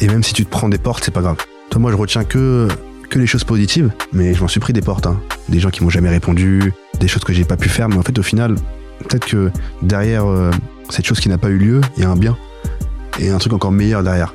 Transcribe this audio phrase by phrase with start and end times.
[0.00, 1.36] Et même si tu te prends des portes, c'est pas grave.
[1.70, 2.68] Toi, moi, je retiens que,
[3.08, 5.06] que les choses positives, mais je m'en suis pris des portes.
[5.06, 5.20] hein.
[5.48, 8.02] Des gens qui m'ont jamais répondu, des choses que j'ai pas pu faire, mais en
[8.02, 8.54] fait, au final,
[9.00, 9.50] peut-être que
[9.82, 10.50] derrière euh,
[10.88, 12.36] cette chose qui n'a pas eu lieu, il y a un bien
[13.18, 14.34] et un truc encore meilleur derrière.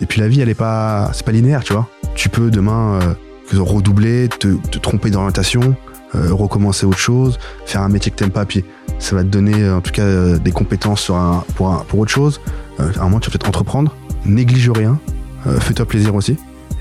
[0.00, 1.88] Et puis la vie, elle est pas, c'est pas linéaire, tu vois.
[2.14, 5.76] Tu peux demain euh, redoubler, te, tromper d'orientation,
[6.14, 8.64] euh, recommencer autre chose, faire un métier que t'aimes pas, puis
[8.98, 11.10] ça va te donner en tout cas des compétences
[11.54, 12.40] pour, pour autre chose.
[12.78, 13.94] À un moment, tu vas peut-être entreprendre,
[14.26, 15.00] néglige rien,
[15.46, 16.36] euh, fais-toi plaisir aussi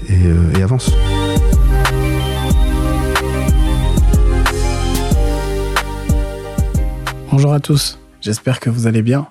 [0.09, 0.91] et, euh, et avance.
[7.31, 9.27] Bonjour à tous, j'espère que vous allez bien.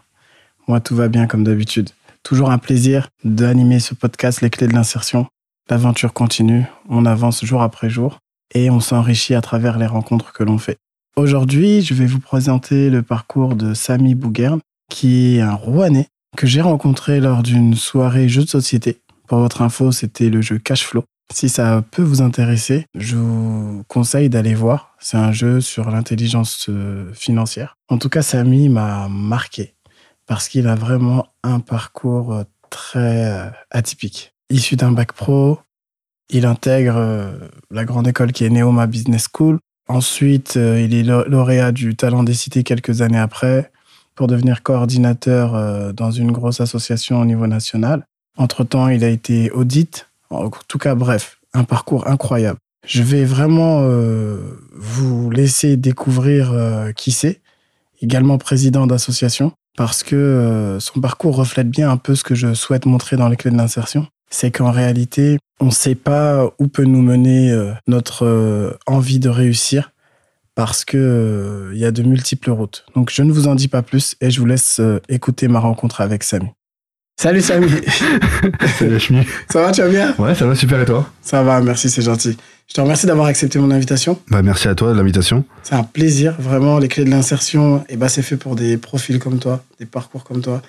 [0.69, 1.91] Moi, tout va bien comme d'habitude.
[2.23, 5.27] Toujours un plaisir d'animer ce podcast Les clés de l'insertion.
[5.69, 8.19] L'aventure continue, on avance jour après jour
[8.55, 10.77] et on s'enrichit à travers les rencontres que l'on fait.
[11.17, 16.47] Aujourd'hui, je vais vous présenter le parcours de Samy Bouguerne, qui est un Rouennais que
[16.47, 19.01] j'ai rencontré lors d'une soirée jeu de société.
[19.27, 21.05] Pour votre info, c'était le jeu Cash Flow.
[21.33, 24.95] Si ça peut vous intéresser, je vous conseille d'aller voir.
[25.01, 27.77] C'est un jeu sur l'intelligence euh, financière.
[27.89, 29.75] En tout cas, Samy m'a marqué
[30.27, 34.35] parce qu'il a vraiment un parcours euh, très euh, atypique.
[34.51, 35.59] Issu d'un bac pro,
[36.29, 37.33] il intègre
[37.71, 39.59] la grande école qui est Neoma Business School.
[39.89, 43.71] Ensuite, il est lau- lauréat du Talent des Cités quelques années après
[44.15, 48.07] pour devenir coordinateur euh, dans une grosse association au niveau national.
[48.37, 50.09] Entre-temps, il a été audit.
[50.31, 52.59] En tout cas, bref, un parcours incroyable.
[52.87, 54.39] Je vais vraiment euh,
[54.75, 57.41] vous laisser découvrir euh, qui c'est,
[58.03, 62.87] également président d'association, parce que son parcours reflète bien un peu ce que je souhaite
[62.87, 64.07] montrer dans les clés de l'insertion.
[64.31, 67.57] C'est qu'en réalité, on ne sait pas où peut nous mener
[67.87, 69.93] notre envie de réussir,
[70.55, 72.85] parce que euh, il y a de multiples routes.
[72.95, 75.59] Donc je ne vous en dis pas plus et je vous laisse euh, écouter ma
[75.61, 76.49] rencontre avec Samy.
[77.21, 77.69] Salut Samy,
[78.79, 79.25] Salut Hachmi.
[79.49, 80.15] ça va, tu vas bien?
[80.19, 81.09] Ouais, ça va super et toi?
[81.23, 82.37] Ça va, merci, c'est gentil.
[82.67, 84.19] Je te remercie d'avoir accepté mon invitation.
[84.31, 85.45] Bah merci à toi de l'invitation.
[85.63, 86.79] C'est un plaisir, vraiment.
[86.79, 90.25] Les clés de l'insertion, eh ben, c'est fait pour des profils comme toi, des parcours
[90.25, 90.61] comme toi.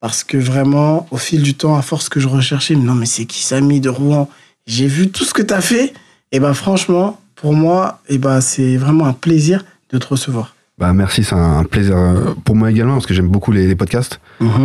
[0.00, 3.06] Parce que vraiment, au fil du temps, à force que je recherchais, mais non, mais
[3.06, 4.28] c'est qui Samy de Rouen?
[4.66, 5.94] J'ai vu tout ce que tu as fait.
[6.32, 10.54] Et ben franchement, pour moi, eh ben, c'est vraiment un plaisir de te recevoir.
[10.76, 13.76] Bah merci, c'est un plaisir euh, pour moi également parce que j'aime beaucoup les, les
[13.76, 14.18] podcasts.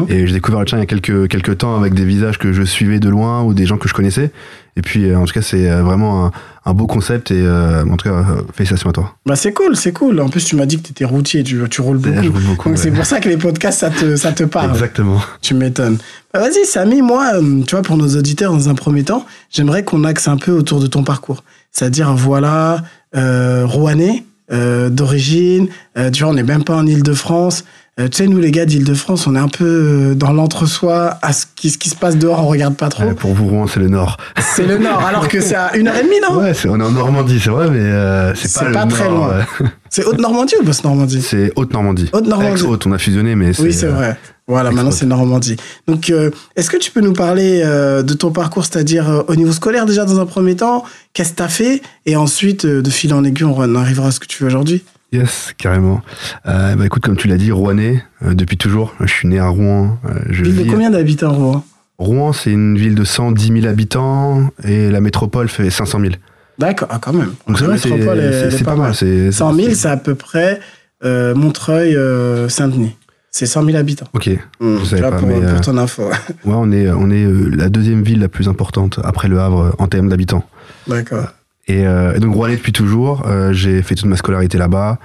[0.07, 2.51] Et j'ai découvert le tien il y a quelques, quelques temps avec des visages que
[2.51, 4.31] je suivais de loin ou des gens que je connaissais.
[4.75, 6.31] Et puis, euh, en tout cas, c'est euh, vraiment un,
[6.65, 7.29] un beau concept.
[7.29, 9.15] Et euh, en tout cas, félicitations à toi.
[9.25, 10.19] Bah, c'est cool, c'est cool.
[10.19, 12.23] En plus, tu m'as dit que tu étais routier, tu, tu roules beaucoup.
[12.23, 12.83] Je roule beaucoup, Donc ouais.
[12.83, 14.71] c'est pour ça que les podcasts, ça te, ça te parle.
[14.71, 15.21] Exactement.
[15.41, 15.97] Tu m'étonnes.
[16.33, 17.33] Bah, Vas-y, Samy, moi,
[17.67, 20.79] tu vois, pour nos auditeurs, dans un premier temps, j'aimerais qu'on axe un peu autour
[20.79, 21.43] de ton parcours.
[21.71, 22.83] C'est-à-dire, voilà,
[23.15, 27.65] euh, Rouennais, euh, d'origine, euh, tu on n'est même pas en Ile-de-France.
[27.99, 31.17] Euh, tu sais, nous, les gars d'Ile-de-France, on est un peu euh, dans l'entre-soi.
[31.21, 33.03] À ce qui, ce qui se passe dehors, on regarde pas trop.
[33.03, 34.15] Ouais, pour vous, Rouen, c'est le Nord.
[34.39, 36.37] C'est le Nord, alors que c'est à une heure et demie, non?
[36.39, 39.37] Ouais, on est en Normandie, c'est vrai, mais euh, c'est pas, le très Nord, loin.
[39.39, 39.67] ouais.
[39.89, 41.21] C'est Haute-Normandie ou Basse-Normandie?
[41.21, 42.09] C'est Haute-Normandie.
[42.13, 42.51] Haute-Normandie.
[42.51, 43.63] Ex-Haute, on a fusionné, mais c'est.
[43.63, 44.17] Oui, c'est euh, vrai.
[44.47, 45.57] Voilà, maintenant c'est Normandie.
[45.87, 49.35] Donc, euh, est-ce que tu peux nous parler euh, de ton parcours, c'est-à-dire euh, au
[49.35, 50.85] niveau scolaire déjà dans un premier temps?
[51.13, 51.81] Qu'est-ce que tu as fait?
[52.05, 54.83] Et ensuite, euh, de fil en aiguille, on arrivera à ce que tu fais aujourd'hui.
[55.11, 56.01] Yes, carrément.
[56.45, 58.93] Euh, bah écoute, comme tu l'as dit, Rouennais, euh, depuis toujours.
[58.99, 59.97] Je suis né à Rouen.
[60.07, 61.63] euh, je Ville de vis- combien d'habitants, Rouen
[61.97, 66.13] Rouen, c'est une ville de 110 000 habitants et la métropole fait 500 000.
[66.59, 67.33] D'accord, ah, quand même.
[67.47, 68.93] Donc La métropole, c'est- pas mal.
[68.95, 70.59] c'est- 100 000, c'est- à peu près
[71.03, 72.95] euh, Montreuil, euh, Saint-Denis.
[73.31, 74.07] C'est 100 000 habitants.
[74.13, 74.29] Ok.
[74.59, 76.03] Hum, Je savais pas, pour, mais, pour euh, ton info.
[76.03, 76.13] Ouais,
[76.45, 80.09] on est, on est la deuxième ville la plus importante après le Havre en termes
[80.09, 80.43] d'habitants.
[80.87, 81.27] D'accord.
[81.69, 83.25] Et, euh, et donc depuis toujours.
[83.27, 84.97] euh, j'ai fait toute ma scolarité là-bas.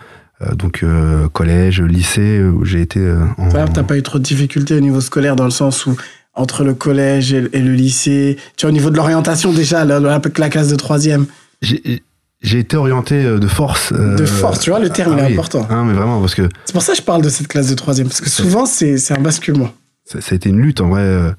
[0.43, 3.01] euh, donc euh, collège, lycée, où j'ai été
[3.39, 3.49] en.
[3.51, 5.97] T'as pas eu trop de difficultés au niveau scolaire dans le sens où
[6.35, 10.01] entre le collège et, et le lycée, tu vois, au niveau de l'orientation déjà, la,
[10.01, 11.27] la, la classe de troisième,
[11.63, 13.93] J'ai été orienté de force.
[13.93, 15.33] euh, De force, tu vois, le terme, il est oui.
[15.33, 15.67] important.
[15.71, 17.75] Hein, mais vraiment, parce que C'est pour ça que je parle de cette classe de
[17.75, 19.71] troisième, parce que souvent, c'est un basculement.
[20.05, 21.31] ça, ça a été une lutte en vrai euh,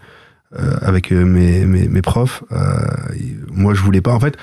[0.82, 2.44] avec mes, mes, mes profs.
[2.54, 2.58] Euh,
[3.52, 4.14] moi, je voulais pas.
[4.14, 4.36] En fait,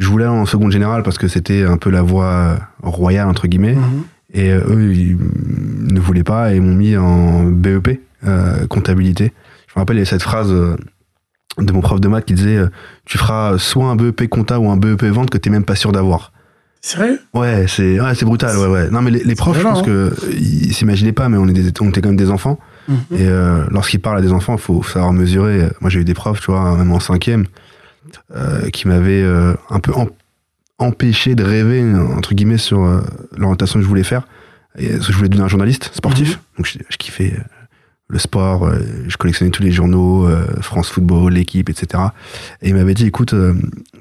[0.00, 3.74] je voulais en seconde générale parce que c'était un peu la voie royale entre guillemets.
[3.76, 4.02] Mhm.
[4.32, 5.16] Et euh, eux, ils
[5.92, 9.32] ne voulaient pas et m'ont mis en BEP, euh, comptabilité.
[9.68, 10.76] Je me rappelle, il y a cette phrase euh,
[11.58, 12.60] de mon prof de maths qui disait
[13.04, 15.92] Tu feras soit un BEP compta ou un BEP vente que t'es même pas sûr
[15.92, 16.32] d'avoir.
[16.82, 17.18] Sérieux?
[17.34, 18.88] Ouais, c'est ouais, c'est brutal, ouais, ouais.
[18.90, 21.72] Non, mais les, les profs, je pense que ils s'imaginaient pas, mais on, est des-
[21.82, 22.58] on était quand même des enfants.
[22.88, 22.96] Mhm.
[23.12, 25.68] Et euh, lorsqu'ils parlent à des enfants, il faut savoir mesurer.
[25.82, 27.44] Moi, j'ai eu des profs, tu vois, même en cinquième,
[28.72, 30.10] qui m'avaient euh, un peu em-
[30.78, 31.84] empêché de rêver,
[32.16, 33.00] entre guillemets, sur euh,
[33.36, 34.26] l'orientation que je voulais faire.
[34.78, 36.40] Et, parce que je voulais devenir un journaliste sportif.
[36.56, 37.42] Donc, je, je kiffais euh,
[38.08, 38.78] le sport, euh,
[39.08, 42.02] je collectionnais tous les journaux, euh, France Football, l'équipe, etc.
[42.62, 43.54] Et il m'avait dit, écoute, euh,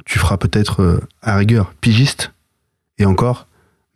[0.06, 2.32] tu feras peut-être euh, à rigueur pigiste,
[2.98, 3.48] et encore,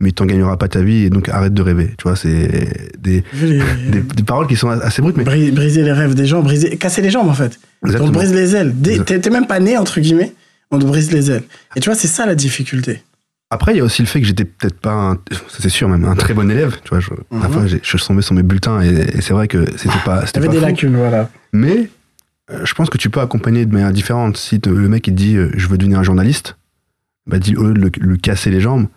[0.03, 1.94] mais tu n'en gagneras pas ta vie, et donc arrête de rêver.
[1.97, 3.59] Tu vois, c'est des, Les-
[3.89, 6.77] des, des paroles qui sont assez brutes, mais Bri- briser les rêves des gens, briser,
[6.77, 7.59] casser les jambes en fait.
[7.83, 8.73] On te brise les ailes.
[9.05, 10.33] T'es même pas né, entre guillemets,
[10.71, 11.44] on te brise les ailes.
[11.75, 13.01] Et tu vois, c'est ça la difficulté.
[13.50, 15.17] Après, il y a aussi le fait que j'étais peut-être pas, un-
[15.47, 16.77] c'est sûr même, un très bon élève.
[16.83, 19.47] Tu vois, je, fois, j'ai- je suis tombé sur mes bulletins et, et c'est vrai
[19.47, 20.63] que c'était pas, T'avais des fou.
[20.65, 21.29] lacunes, voilà.
[21.51, 21.89] Mais
[22.51, 24.38] euh, je pense que tu peux accompagner de manière différente.
[24.38, 26.57] Si te- le mec il te dit euh, je veux devenir un journaliste,
[27.27, 28.88] bah dis au lieu de le, lui casser les jambes,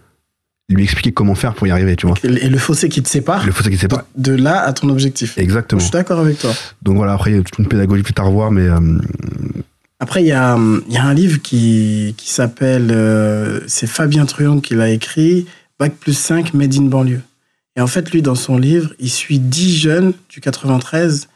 [0.68, 2.16] lui expliquer comment faire pour y arriver, tu vois.
[2.24, 4.06] Et le fossé qui te sépare Le c'est qu'il sait pas.
[4.16, 5.38] de là à ton objectif.
[5.38, 5.78] Exactement.
[5.78, 6.52] Je suis d'accord avec toi.
[6.82, 8.80] Donc voilà, après il y a toute une pédagogie plus à revoir, mais euh,
[10.00, 10.58] Après, il y a,
[10.88, 15.46] y a un livre qui, qui s'appelle, euh, c'est Fabien Truand qui l'a écrit,
[15.78, 17.20] Bac plus 5, Made in banlieue.
[17.76, 21.28] Et en fait, lui, dans son livre, il suit 10 jeunes du 93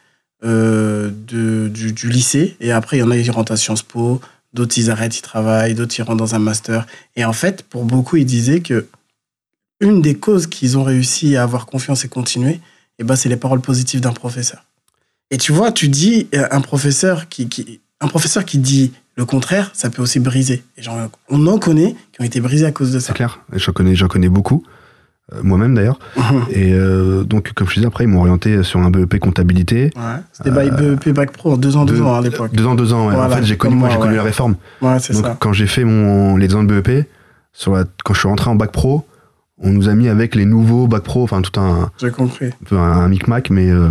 [0.42, 2.56] euh, de, du, du lycée.
[2.60, 4.20] Et après, il y en a, ils rentrent à Sciences Po,
[4.54, 6.86] d'autres, ils arrêtent, ils travaillent, d'autres, ils rentrent dans un master.
[7.16, 8.86] Et en fait, pour beaucoup, il disait que
[9.80, 12.60] une des causes qu'ils ont réussi à avoir confiance et continuer,
[12.98, 14.64] eh ben, c'est les paroles positives d'un professeur.
[15.30, 19.24] Et tu vois, tu dis euh, un professeur qui, qui, un professeur qui dit le
[19.24, 20.62] contraire, ça peut aussi briser.
[20.76, 20.96] Et genre,
[21.28, 23.08] on en connaît qui ont été brisés à cause de ça.
[23.08, 23.40] c'est clair.
[23.52, 24.62] J'en connais, j'en connais beaucoup,
[25.32, 25.98] euh, moi-même d'ailleurs.
[26.16, 26.44] Mhm.
[26.50, 29.90] Et euh, donc comme je disais, après ils m'ont orienté sur un BEP comptabilité.
[29.96, 30.20] Ouais.
[30.32, 32.52] C'était by BEP Bac Pro en deux ans, deux, Deux- ans à l'époque.
[32.54, 33.08] Deux ans, deux ans.
[33.08, 33.14] ouais.
[33.14, 34.56] Voilà, en fait, j'ai connu, moi, j'ai connu la réforme.
[34.82, 35.36] Ouais, c'est Donc ça.
[35.38, 37.06] quand j'ai fait mon les ans de BEP,
[37.52, 39.06] sur la- quand je suis rentré en bac pro,
[39.60, 42.50] on nous a mis avec les nouveaux bac pro, enfin tout un, J'ai compris.
[42.72, 43.90] un un, micmac, mais euh,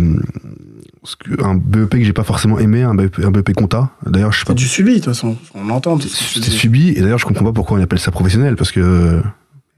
[1.42, 3.90] un BEP que j'ai pas forcément aimé, un BEP, un BEP compta.
[4.06, 4.50] D'ailleurs, je sais pas.
[4.52, 5.36] C'est du subi, de toute façon.
[5.54, 6.56] On entend tout ce que tu C'était dis.
[6.56, 9.20] subi, et d'ailleurs, je comprends pas pourquoi on appelle ça professionnel, parce que euh,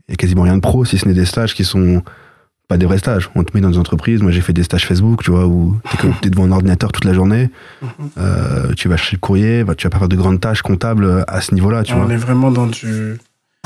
[0.09, 2.03] y a quasiment rien de pro, si ce n'est des stages qui sont
[2.69, 3.29] pas des vrais stages.
[3.35, 4.23] On te met dans des entreprises.
[4.23, 5.77] Moi, j'ai fait des stages Facebook, tu vois, où
[6.23, 7.51] t'es devant un ordinateur toute la journée.
[7.83, 7.89] Mhm.
[8.19, 11.25] Euh, tu vas chercher le courrier, bah, tu vas pas faire de grandes tâches comptables
[11.29, 12.13] à ce niveau-là, tu on vois.
[12.15, 13.19] est vraiment dans du,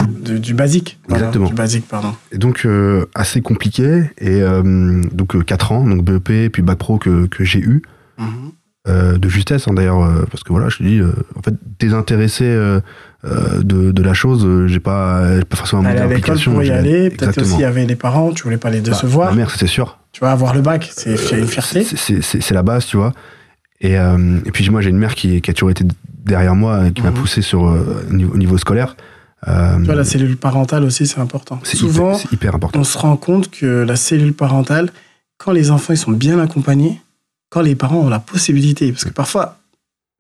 [0.04, 0.98] du, du basique.
[1.10, 1.48] Exactement.
[1.48, 2.14] Du basique, pardon.
[2.32, 4.10] Et donc, euh, assez compliqué.
[4.19, 7.82] Et euh, donc, 4 ans, donc BEP, puis Bac Pro que, que j'ai eu.
[8.19, 8.52] Mhm.
[8.88, 11.54] euh, de justesse, hein, d'ailleurs, euh, parce que voilà, je te dis, euh, en fait,
[11.78, 12.81] désintéressé euh,
[13.25, 16.52] euh, de, de la chose, euh, j'ai pas, pas forcément d'implication.
[16.52, 17.10] pour y aller.
[17.10, 19.31] Peut-être aussi, il y avait les parents, tu voulais pas les Bah, décevoir.
[19.31, 19.98] Ma mère, c'était sûr.
[20.12, 21.84] tu vas avoir le bac, c'est une fierté.
[21.84, 23.12] C'est- la base, tu vois.
[23.82, 25.84] Et, euh, et puis, moi, j'ai une mère qui, qui a toujours été
[26.25, 27.16] derrière moi, euh, qui m'a Mhm.
[27.16, 28.96] poussé sur, euh, au niveau, au niveau scolaire.
[29.48, 31.60] Euh, Tu vois, la cellule parentale aussi, c'est important.
[31.62, 32.80] c'est Souvent, hyper, c'est hyper important.
[32.80, 34.90] on se rend compte que la cellule parentale,
[35.38, 37.00] quand les enfants ils sont bien accompagnés,
[37.50, 39.58] quand les parents ont la possibilité, parce que parfois,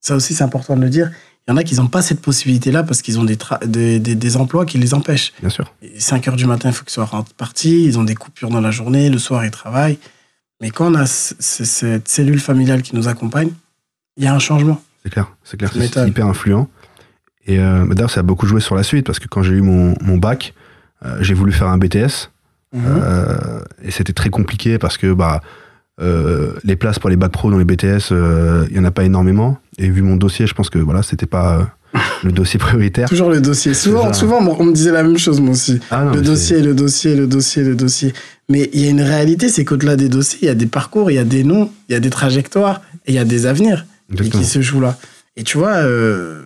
[0.00, 1.10] ça aussi c'est important de le dire,
[1.48, 3.98] il y en a qui n'ont pas cette possibilité-là parce qu'ils ont des, tra- des,
[4.00, 5.32] des- des emplois qui les empêchent.
[5.40, 5.72] Bien sûr.
[5.80, 8.60] Et 5 heures du matin, il faut qu'ils soient partis, ils ont des coupures dans
[8.60, 9.98] la journée, le soir ils travaillent.
[10.60, 13.50] Mais quand on a c- c- cette cellule familiale qui nous accompagne,
[14.16, 14.82] il y a un changement.
[15.04, 16.08] C'est clair, c'est clair, c'est m'étonnes.
[16.08, 16.68] hyper influent.
[17.46, 19.54] Et euh, bah, d'ailleurs, ça a beaucoup joué sur la suite parce que quand j'ai
[19.54, 20.54] eu mon, mon bac,
[21.04, 22.30] euh, j'ai voulu faire un BTS
[22.72, 22.82] Mhm.
[22.84, 25.40] euh, et c'était très compliqué parce que bah
[26.00, 29.04] euh, les places pour les bacs pro dans les BTS, il y en a pas
[29.04, 29.58] énormément.
[29.78, 31.70] Et vu mon dossier, je pense que voilà, c'était pas
[32.24, 33.08] le dossier prioritaire.
[33.08, 33.72] Toujours le dossier.
[33.72, 35.80] Souvent, souvent, on me disait la même chose, moi aussi.
[35.90, 38.12] Ah non, le dossier, le dossier, le dossier, le dossier.
[38.50, 41.10] Mais il y a une réalité, c'est qu'au-delà des dossiers, il y a des parcours,
[41.10, 43.46] il y a des noms, il y a des trajectoires et il y a des
[43.46, 44.98] avenirs et qui se jouent là.
[45.36, 46.42] Et tu vois, euh,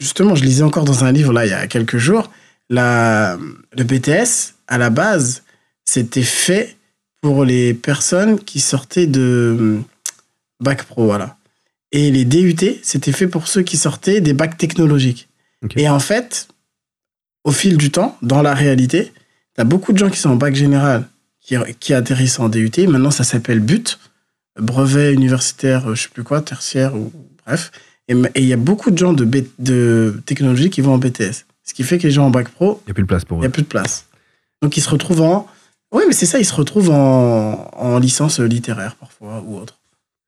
[0.00, 2.30] justement, je lisais encore dans un livre là il y a quelques jours,
[2.68, 3.38] la,
[3.76, 5.42] le BTS à la base,
[5.84, 6.76] c'était fait
[7.20, 9.84] pour les personnes qui sortaient de hum,
[10.60, 11.36] bac pro, voilà.
[11.92, 15.28] Et les DUT, c'était fait pour ceux qui sortaient des bacs technologiques.
[15.76, 16.48] Et en fait,
[17.44, 19.12] au fil du temps, dans la réalité,
[19.54, 21.08] tu as beaucoup de gens qui sont en bac général
[21.40, 22.70] qui, qui atterrissent en DUT.
[22.86, 23.98] Maintenant, ça s'appelle BUT,
[24.56, 27.12] brevet universitaire, euh, je sais plus quoi, tertiaire, ou
[27.44, 27.72] bref.
[28.10, 31.46] Et il y a beaucoup de gens de, B- de technologie qui vont en BTS.
[31.64, 33.24] Ce qui fait que les gens en bac pro, Il n'y a plus de place
[33.24, 33.48] pour il n'y eux.
[33.48, 34.06] a plus de place.
[34.62, 35.46] Donc ils se retrouvent en.
[35.92, 39.78] Oui, mais c'est ça, ils se retrouvent en, en licence littéraire parfois ou autre.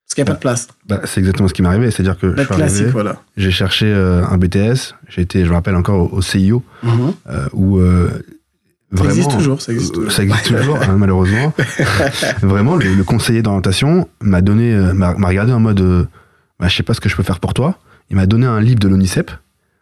[0.06, 0.68] Parce qu'il n'y a pas de place.
[0.86, 1.90] Bah, c'est exactement ce qui m'est arrivé.
[1.90, 3.22] C'est-à-dire que je suis classique, arrivé, voilà.
[3.36, 4.94] j'ai cherché euh, un BTS.
[5.08, 7.12] J'ai été, je me rappelle encore, au, CIO, Mhm.
[7.30, 8.18] euh, où euh, Ça
[8.92, 9.10] vraiment.
[9.10, 10.12] existe toujours, ça existe toujours.
[10.12, 11.52] Ça existe toujours, hein, malheureusement.
[12.42, 16.08] Vraiment, le, le conseiller d'orientation m'a donné, m'a regardé en mode,
[16.62, 17.78] bah, je sais pas ce que je peux faire pour toi.
[18.10, 19.30] Il m'a donné un livre de l'ONICEP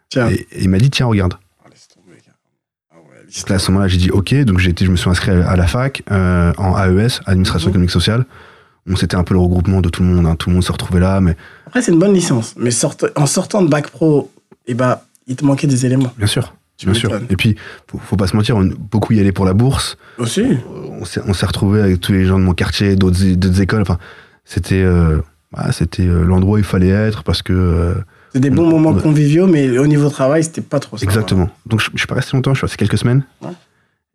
[0.09, 0.29] Tiens.
[0.29, 1.33] et, et il m'a dit tiens regarde.
[1.33, 1.37] Gars.
[2.91, 5.31] Ah ouais, là, à ce moment-là, j'ai dit ok, donc été, je me suis inscrit
[5.31, 7.71] à, la fac euh, en AES, administration Mhm.
[7.71, 8.25] économique sociale.
[8.87, 10.71] Bon, c'était un peu le regroupement de tout le monde, hein, tout le monde se
[10.71, 12.55] retrouvait là, mais Après, c'est une bonne licence.
[12.57, 12.71] Mais
[13.15, 14.31] en sortant de bac pro,
[14.65, 14.97] eh ben,
[15.27, 16.11] il te manquait des éléments.
[16.17, 17.11] bien sûr, Tu bien sûr.
[17.29, 17.55] Et puis,
[17.87, 19.97] faut, faut pas se mentir, on, beaucoup y allaient pour la bourse.
[20.17, 20.45] Aussi.
[20.99, 23.81] On s'est, on s'est retrouvés avec tous les gens de mon quartier, d'autres, d'autres écoles.
[23.83, 23.99] Enfin,
[24.45, 25.19] c'était euh,
[25.51, 27.53] bah, c'était euh, l'endroit où il fallait être parce que.
[27.53, 27.95] euh,
[28.33, 31.03] C'est des bons on- moments on- conviviaux, mais au niveau travail, c'était pas trop ça.
[31.03, 31.49] exactement.
[31.65, 33.23] Donc je, je suis pas resté longtemps, je suis resté quelques semaines.
[33.41, 33.49] Ouais.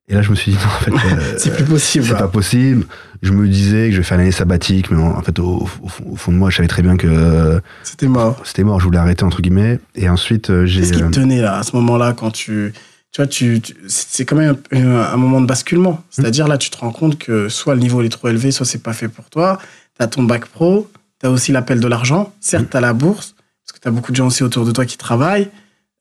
[0.08, 2.04] Et là, je me suis dit, non, en fait, euh, C'est plus possible.
[2.06, 2.86] c'est pas possible.
[3.22, 5.88] Je me disais que je vais faire l'année sabbatique, mais en, en fait, au, au
[5.88, 8.40] fond- au fond de moi, je savais très bien que euh, C'était mort.
[8.44, 8.78] c'était mort.
[8.78, 9.80] Je voulais arrêter entre guillemets.
[9.96, 10.80] Et ensuite, euh, j'ai.
[10.82, 12.72] Qu'est-ce qui te tenait là, à ce moment-là, quand tu.
[13.12, 16.02] Tu vois, tu, tu- c'est quand même un, un moment de basculement.
[16.10, 18.82] C'est-à-dire là, tu te rends compte que soit le niveau est trop élevé, soit c'est
[18.82, 19.58] pas fait pour toi.
[19.98, 20.88] Tu as ton bac pro,
[21.20, 22.32] tu as aussi l'appel de l'argent.
[22.40, 24.72] Certes, tu as la bourse, parce que tu as beaucoup de gens aussi autour de
[24.72, 25.48] toi qui travaillent.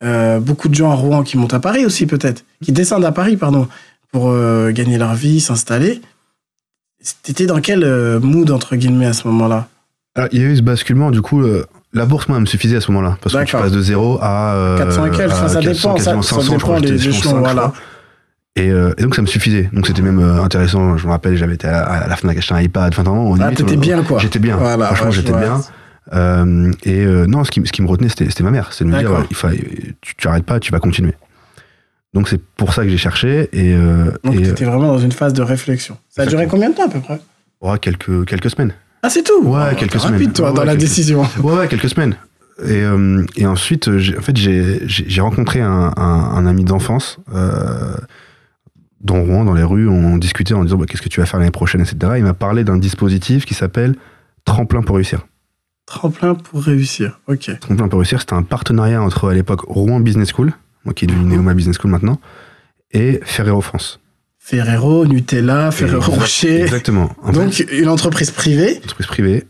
[0.04, 2.44] Euh, beaucoup de gens à Rouen qui montent à Paris aussi, peut-être.
[2.64, 3.68] Qui descendent à Paris, pardon,
[4.12, 6.02] pour euh, gagner leur vie, s'installer.
[7.24, 9.68] T'étais dans quel euh, mood, entre guillemets, à ce moment-là?
[10.16, 11.44] Alors, il y a eu ce basculement, du coup,
[11.94, 13.18] la bourse, moi, me suffisait à ce moment-là.
[13.22, 14.54] Parce que tu passes de 0 à.
[14.56, 16.94] euh, 400 et quelques, à ça 400, dépend, ça, quasiment ça 500, je crois, dépend
[16.94, 17.74] des échelons, 500, je voilà.
[18.58, 19.70] Et, euh, et donc, ça me suffisait.
[19.74, 20.96] Donc, c'était même euh, intéressant.
[20.98, 22.94] Je me rappelle, j'avais été à, à la Fnac acheter un iPad.
[22.94, 24.20] Enfin, vraiment, Ah, t'étais bien, quoi.
[24.20, 24.56] J'étais bien.
[24.56, 25.62] Voilà, Franchement, ouais, je j'étais bien.
[26.14, 28.72] Euh, et non, ce qui, ce qui me retenait, c'était c'était ma mère.
[28.72, 31.14] C'est de me dire, il fallait, tu, tu arrêtes pas, tu vas continuer.
[32.14, 33.50] Donc, c'est pour ça que j'ai cherché.
[33.52, 33.76] Et,
[34.24, 35.98] Donc, et tu euh, étais vraiment dans une phase de réflexion.
[36.10, 37.20] Ça a duré combien de temps, à peu près?
[37.60, 38.74] Oh, quelques, quelques semaines.
[39.04, 39.44] Ah, c'est tout?
[39.44, 40.14] Ouais, Oh, quelques semaines.
[40.14, 41.24] rapide, toi, Ouais, dans ouais, la quelques- décision.
[41.44, 42.16] Ouais, ouais, quelques semaines.
[42.66, 42.84] Et,
[43.36, 46.02] et ensuite, en fait, j'ai rencontré un, un,
[46.38, 47.96] un ami d'enfance euh,
[49.06, 49.88] dans Rouen, dans les rues.
[49.88, 52.14] On discutait en disant bah, qu'est-ce que tu vas faire l'année prochaine, etc.
[52.18, 53.96] Il m'a parlé d'un dispositif qui s'appelle
[54.44, 55.26] Tremplin pour réussir.
[55.86, 57.20] Tremplin pour réussir.
[57.28, 57.52] Ok.
[57.60, 60.52] Tremplin pour réussir, c'était un partenariat entre à l'époque Rouen Business School,
[60.84, 61.34] moi qui est devenu Mhm.
[61.36, 62.20] Neoma Business School maintenant,
[62.92, 64.00] et Ferrero France.
[64.40, 66.62] Ferrero, Nutella, Ferrero Rocher.
[66.62, 67.10] Exactement.
[67.24, 69.44] En fait, Donc, une entreprise privée entreprise privée.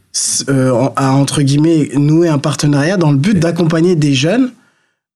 [0.47, 4.51] euh, a, entre guillemets, noué un partenariat dans le but d'accompagner des jeunes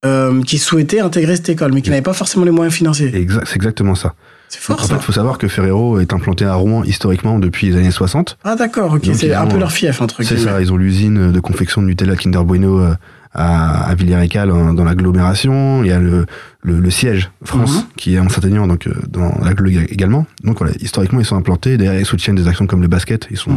[0.06, 3.13] euh, qui souhaitaient intégrer cette école, mais qui n'avaient pas forcément les moyens financiers.
[3.15, 4.13] Exact, c'est exactement ça.
[4.48, 4.96] C'est En fort, fait, ça.
[5.00, 8.38] il faut savoir que Ferrero est implanté à Rouen historiquement depuis les années 60.
[8.44, 9.03] Ah, d'accord, ok.
[9.06, 10.51] Donc, C'est ils un peu leur fief, entre C'est guillemets.
[10.51, 12.96] ça, ils ont l'usine de confection de Nutella Kinder Bueno euh,
[13.34, 15.84] à, à Villers-et-Cal en- dans l'agglomération.
[15.84, 16.25] Il y a le,
[16.63, 17.84] le, le siège France Mhm.
[17.98, 20.25] qui est en Saint-Aignan, donc euh, dans l'agglo également.
[20.44, 21.77] Donc voilà, historiquement ils sont implantés.
[21.77, 23.27] Derrière ils soutiennent des actions comme le basket.
[23.29, 23.51] Ils sont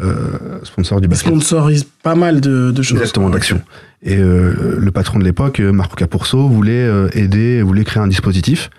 [0.00, 0.14] euh,
[0.62, 1.28] sponsors du Ils basket.
[1.28, 2.98] sponsorisent pas mal de, de choses.
[2.98, 3.60] Exactement, d'actions.
[4.02, 8.08] Et euh, le patron de l'époque, euh, Marco Capurso, voulait euh, aider, voulait créer un
[8.08, 8.70] dispositif.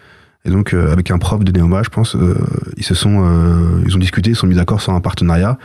[0.45, 2.37] Et donc, euh, avec un prof de Néoma, je pense, euh,
[2.77, 3.25] ils se sont,
[3.85, 5.57] ils ont discuté, ils se sont mis d'accord sur un partenariat.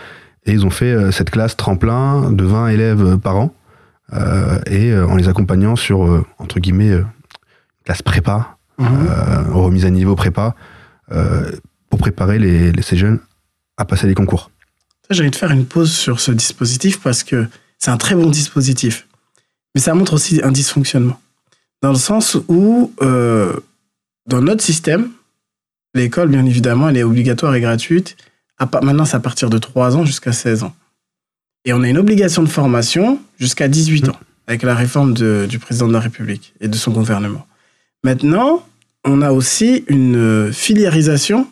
[0.46, 3.54] Et ils ont fait cette classe tremplin de 20 élèves par an.
[4.66, 6.98] et en les accompagnant sur, entre guillemets,
[7.84, 9.52] classe prépa, Mhm.
[9.52, 10.54] remise à niveau prépa,
[11.88, 13.20] pour préparer les, les- ces jeunes
[13.76, 14.50] à passer les concours.
[15.10, 17.46] J'ai envie de faire une pause sur ce dispositif parce que
[17.78, 19.06] c'est un très bon dispositif.
[19.74, 21.20] Mais ça montre aussi un dysfonctionnement.
[21.82, 23.54] Dans le sens où, euh,
[24.26, 25.10] dans notre système,
[25.94, 28.16] l'école, bien évidemment, elle est obligatoire et gratuite.
[28.82, 30.74] Maintenant, c'est à partir de 3 ans jusqu'à 16 ans.
[31.64, 35.58] Et on a une obligation de formation jusqu'à 18 ans, avec la réforme de- du
[35.58, 37.46] président de la République et de son gouvernement.
[38.04, 38.66] Maintenant,
[39.04, 41.48] on a aussi une euh, filiarisation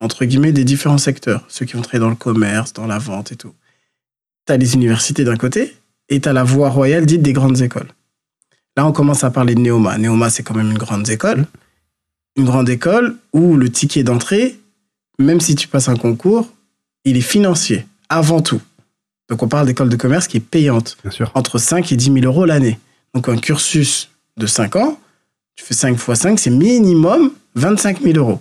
[0.00, 1.44] entre guillemets, des différents secteurs.
[1.46, 3.54] Ceux qui vont travailler dans le commerce, dans la vente et tout.
[4.48, 5.76] Tu as les universités d'un côté
[6.14, 7.88] et tu as la voie royale dite des grandes écoles.
[8.76, 9.98] Là, on commence à parler de Néoma.
[9.98, 11.46] Néoma, c'est quand même une grande école.
[12.36, 14.58] Une grande école où le ticket d'entrée,
[15.18, 16.48] même si tu passes un concours,
[17.04, 18.60] il est financier, avant tout.
[19.28, 21.30] Donc, on parle d'école de commerce qui est payante Bien sûr.
[21.34, 22.78] entre 5 et 10 000 euros l'année.
[23.14, 24.98] Donc un cursus de 5 ans,
[25.54, 28.40] tu fais 5 fois 5, c'est minimum 25 000 euros.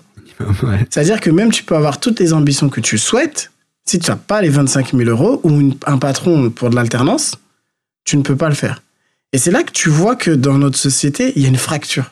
[0.64, 0.88] Ouais.
[0.90, 3.52] C'est-à-dire que même tu peux avoir toutes les ambitions que tu souhaites,
[3.86, 7.36] si tu n'as pas les 25 000 euros ou une- un patron pour de l'alternance,
[8.04, 8.82] tu ne peux pas le faire.
[9.34, 12.10] Et c'est là que tu vois que dans notre société, il y a une fracture.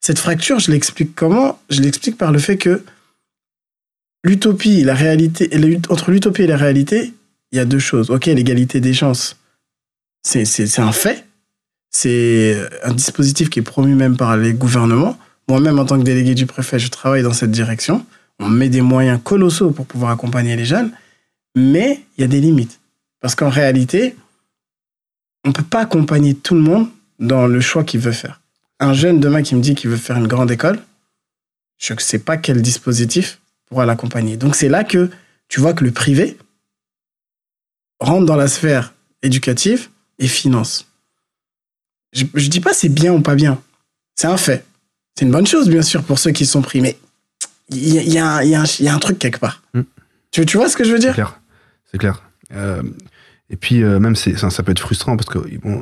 [0.00, 1.58] Cette fracture, je l'explique comment?
[1.70, 2.82] Je l'explique par le fait que
[4.22, 5.50] l'utopie la réalité,
[5.88, 7.12] entre l'utopie et la réalité,
[7.52, 8.10] il y a deux choses.
[8.10, 9.36] Ok, l'égalité des chances,
[10.22, 11.26] c'est un fait.
[11.90, 15.16] C'est un dispositif qui est promu même par les gouvernements.
[15.48, 18.04] Moi-même, en tant que délégué du préfet, je travaille dans cette direction.
[18.40, 20.90] On met des moyens colossaux pour pouvoir accompagner les jeunes,
[21.54, 22.80] mais il y a des limites.
[23.20, 24.16] Parce qu'en réalité,
[25.44, 28.40] on ne peut pas accompagner tout le monde dans le choix qu'il veut faire.
[28.80, 30.78] Un jeune demain qui me dit qu'il veut faire une grande école,
[31.78, 34.36] je ne sais pas quel dispositif pourra l'accompagner.
[34.36, 35.10] Donc c'est là que
[35.48, 36.36] tu vois que le privé
[38.00, 40.86] rentre dans la sphère éducative et finance.
[42.12, 43.60] Je ne dis pas c'est bien ou pas bien.
[44.14, 44.64] C'est un fait.
[45.16, 46.98] C'est une bonne chose, bien sûr, pour ceux qui sont pris, mais
[47.70, 49.62] il y, a- y un- y y a truc quelque part.
[49.74, 49.80] Mm.
[50.30, 51.40] Tu, tu vois ce que je veux C'est dire clair.
[51.90, 52.22] C'est clair.
[52.52, 52.82] Euh,
[53.50, 55.80] et puis, euh, même, c'est, ça, ça peut être frustrant parce que, bon, euh,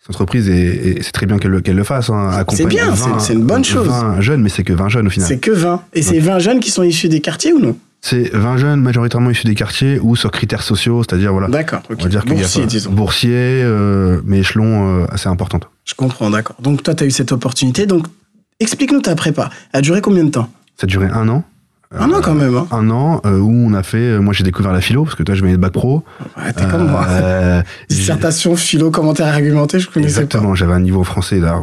[0.00, 2.10] cette entreprise, est- c'est très bien qu'elle, le- fasse.
[2.10, 3.86] Hein, accompagner bien, 20, c'est- c'est une bonne chose.
[3.88, 5.28] 20 jeunes, mais c'est que 20 jeunes au final.
[5.28, 5.82] C'est que 20.
[5.94, 7.76] Et c'est 20 jeunes qui sont issus des quartiers ou non?
[8.00, 11.48] C'est 20 jeunes majoritairement issus des quartiers ou sur critères sociaux, c'est-à-dire voilà.
[11.48, 11.96] D'accord, ok.
[11.98, 15.68] On va dire qu'il y a Boursier, euh, mais échelon euh, assez importante.
[15.84, 16.54] Je comprends, d'accord.
[16.62, 17.86] Donc toi, tu as eu cette opportunité.
[17.86, 18.06] Donc,
[18.60, 19.50] explique-nous ta prépa.
[19.72, 20.48] Elle a duré combien de temps?
[20.76, 21.44] Ça a duré un an.
[21.96, 22.54] Un an quand même.
[22.54, 22.66] Hein.
[22.70, 23.96] Un an euh, où on a fait.
[23.96, 26.04] euh, moi, j'ai découvert la philo parce que toi, je venais de bac pro.
[26.36, 27.06] Ouais, T'es comme moi.
[27.08, 31.38] Euh, Dissertation, philo, commentaire argumenté, je connaissais Exactement, j'avais un niveau français.
[31.40, 31.58] là,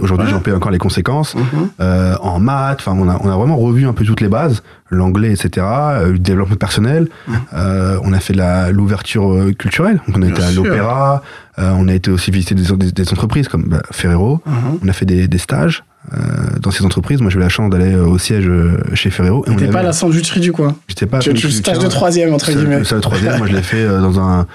[0.00, 0.32] Aujourd'hui, Ouais.
[0.32, 1.34] j'en paie encore les conséquences.
[1.34, 1.42] Mhm.
[1.80, 4.62] Euh, en maths, enfin, on a, on a vraiment revu un peu toutes les bases,
[4.90, 7.08] l'anglais, etc., euh, le développement personnel.
[7.28, 7.34] Mhm.
[7.54, 10.00] Euh, on a fait de la- l'ouverture euh, culturelle.
[10.06, 10.64] Donc, on a Bien été à sûr.
[10.64, 11.22] l'opéra.
[11.58, 14.40] euh, on a été aussi visiter des, des- des entreprises comme bah, Ferrero.
[14.46, 14.78] Mhm.
[14.84, 15.82] On a fait des, des stages
[16.14, 17.20] euh, dans ces entreprises.
[17.20, 19.44] Moi, j'ai eu la chance d'aller euh, au siège euh, chez Ferrero.
[19.46, 20.74] On T'es avait- pas la sandwicherie du coin.
[20.88, 21.18] J'étais pas.
[21.20, 22.84] Tu, tu stage de troisième, entre guillemets.
[22.84, 24.46] ça, le troisième, moi, je l'ai fait dans un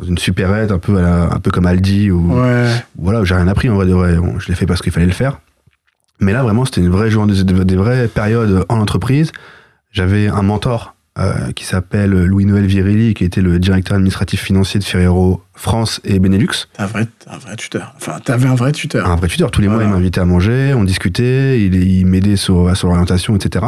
[0.00, 2.66] dans une supérette, un peu à la- un peu comme Aldi ou Ouais.
[2.98, 4.16] voilà, où j'ai rien appris en vrai de vrai.
[4.16, 5.38] Bon, je l'ai fait parce qu'il fallait le faire.
[6.20, 9.30] Mais là, vraiment, c'était une vraie journée, des vraies périodes en entreprise.
[9.92, 14.84] J'avais un mentor euh, qui s'appelle Louis-Noël Virilli, qui était le directeur administratif financier de
[14.84, 16.48] Ferrero France et Benelux.
[16.78, 17.94] Un vrai, un vrai tuteur.
[17.96, 19.08] Enfin, t'avais un vrai tuteur.
[19.08, 19.50] Un vrai tuteur.
[19.52, 23.36] Tous les mois, il m'invitait à manger, on discutait, il, il m'aidait sur, sur l'orientation,
[23.36, 23.64] etc.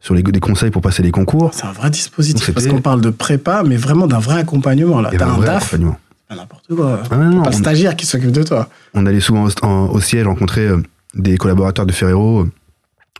[0.00, 1.50] Sur les, des conseils pour passer les concours.
[1.54, 2.46] C'est un vrai dispositif.
[2.46, 5.00] Donc, Parce qu'on parle de prépa, mais vraiment d'un vrai accompagnement.
[5.00, 5.98] Là, t'as un vrai DAF, accompagnement.
[6.30, 7.02] n'importe quoi.
[7.10, 8.68] Ah, non, non, Pas le stagiaire qui s'occupe de toi.
[8.92, 10.82] On allait souvent au, en- au siège rencontrer euh,
[11.14, 12.50] des collaborateurs de Ferrero euh,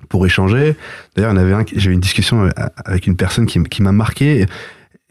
[0.08, 0.76] pour échanger.
[1.16, 2.50] D'ailleurs, en avait un, j'ai eu une discussion euh,
[2.84, 4.40] avec une personne qui, m'a marqué.
[4.42, 4.46] Et,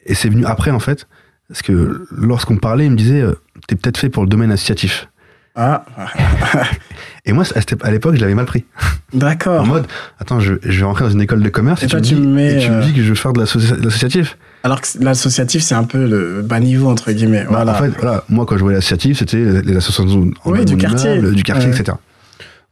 [0.06, 1.08] et c'est venu après, en fait.
[1.50, 3.34] Parce que lorsqu'on parlait, il me disait euh,
[3.68, 5.08] T'es peut-être fait pour le domaine associatif.
[5.56, 5.86] Ah,
[7.26, 7.44] Et moi,
[7.84, 8.66] à l'époque, je l'avais mal pris.
[9.14, 9.66] En d'accord.
[9.66, 9.86] mode
[10.20, 12.22] Attends, je, je vais rentrer dans une école de commerce Et et, toi, tu, me
[12.22, 13.84] dis, me mets, et tu me euh, dis que je veux faire de l'associa- de
[13.84, 14.38] l'associatif.
[14.64, 17.44] Alors que l'associatif, c'est un peu le bas niveau, entre guillemets.
[17.44, 17.74] Bah, Voilà.
[17.74, 21.22] En fait, voilà, moi, quand je voyais l'associatif, c'était les associations en Oui, du quartier.
[21.22, 21.80] du quartier, Ouais.
[21.80, 21.98] etc.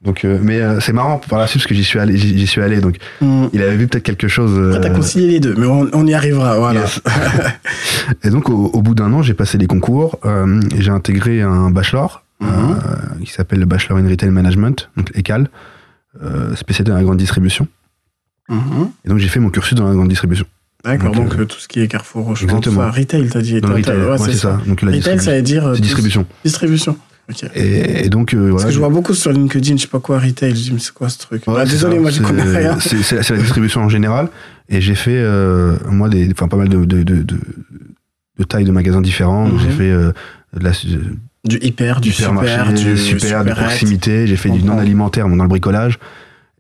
[0.03, 2.48] Donc, euh, mais euh, c'est marrant par la suite parce que j'y suis allé, j'y
[2.48, 2.81] suis allé.
[2.81, 3.46] Donc, Hmm.
[3.53, 4.58] il avait vu peut-être quelque chose.
[4.75, 6.58] Après, t'as euh, concilié les deux, mais on, on y arrivera.
[6.58, 6.79] Voilà.
[6.81, 7.01] Yes.
[8.24, 11.69] et donc, au, au bout d'un an, j'ai passé les concours euh, j'ai intégré un
[11.69, 12.47] bachelor Mhm.
[12.49, 15.47] euh, qui s'appelle le Bachelor in Retail Management, donc ECAL,
[16.23, 17.67] euh, spécialisé dans la grande distribution.
[18.49, 18.89] Mhm.
[19.06, 20.45] Et donc, j'ai fait mon cursus dans la grande distribution.
[20.84, 22.89] D'accord, Donc, donc, euh, tout ce qui est Carrefour, ça.
[22.89, 23.62] Retail, t'as dit.
[23.62, 24.60] Dans le retail, ouais, ouais, c'est c'est ça.
[24.65, 25.67] Donc, la Retail, ça veut dire.
[25.67, 26.25] euh, distribution.
[26.43, 26.97] Distribution.
[27.56, 28.63] Et, et donc, euh, Parce voilà.
[28.65, 30.52] que je j'ai- vois beaucoup sur LinkedIn, je sais pas quoi, retail.
[30.56, 32.02] Je dis, mais c'est quoi ce truc Ouais, Bah, Désolé, ça.
[32.02, 32.78] moi, je connais rien.
[32.80, 34.30] C'est la distribution en général.
[34.70, 37.38] Et j'ai fait, euh, moi, des, enfin, pas mal de, de, de, de,
[38.39, 39.48] de tailles de magasins différents.
[39.50, 39.65] Donc, Mhm.
[39.70, 40.12] J'ai fait euh,
[40.58, 40.72] de la,
[41.44, 44.28] Du hyper, du supermarché, super, du super, de proximité.
[44.28, 44.76] J'ai fait du comprends.
[44.76, 46.00] non alimentaire bon, dans le bricolage.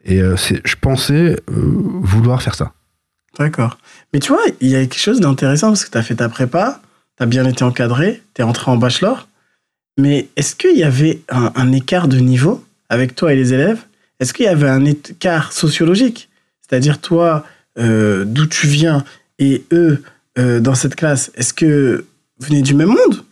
[0.03, 2.73] Et euh, je pensais euh, vouloir faire ça.
[3.39, 3.77] D'accord.
[4.13, 6.27] Mais tu vois, il y a quelque chose d'intéressant parce que tu as fait ta
[6.27, 6.81] prépa,
[7.17, 9.27] tu as bien été encadré, tu es entré en bachelor.
[9.97, 13.79] Mais est-ce qu'il y avait un, un écart de niveau avec toi et les élèves?
[14.19, 16.29] Est-ce qu'il y avait un écart sociologique?
[16.61, 17.45] C'est-à-dire toi,
[17.77, 19.03] euh, d'où tu viens
[19.39, 20.03] et eux,
[20.37, 22.05] euh, dans cette classe, est-ce que
[22.39, 23.23] vous venez du même monde?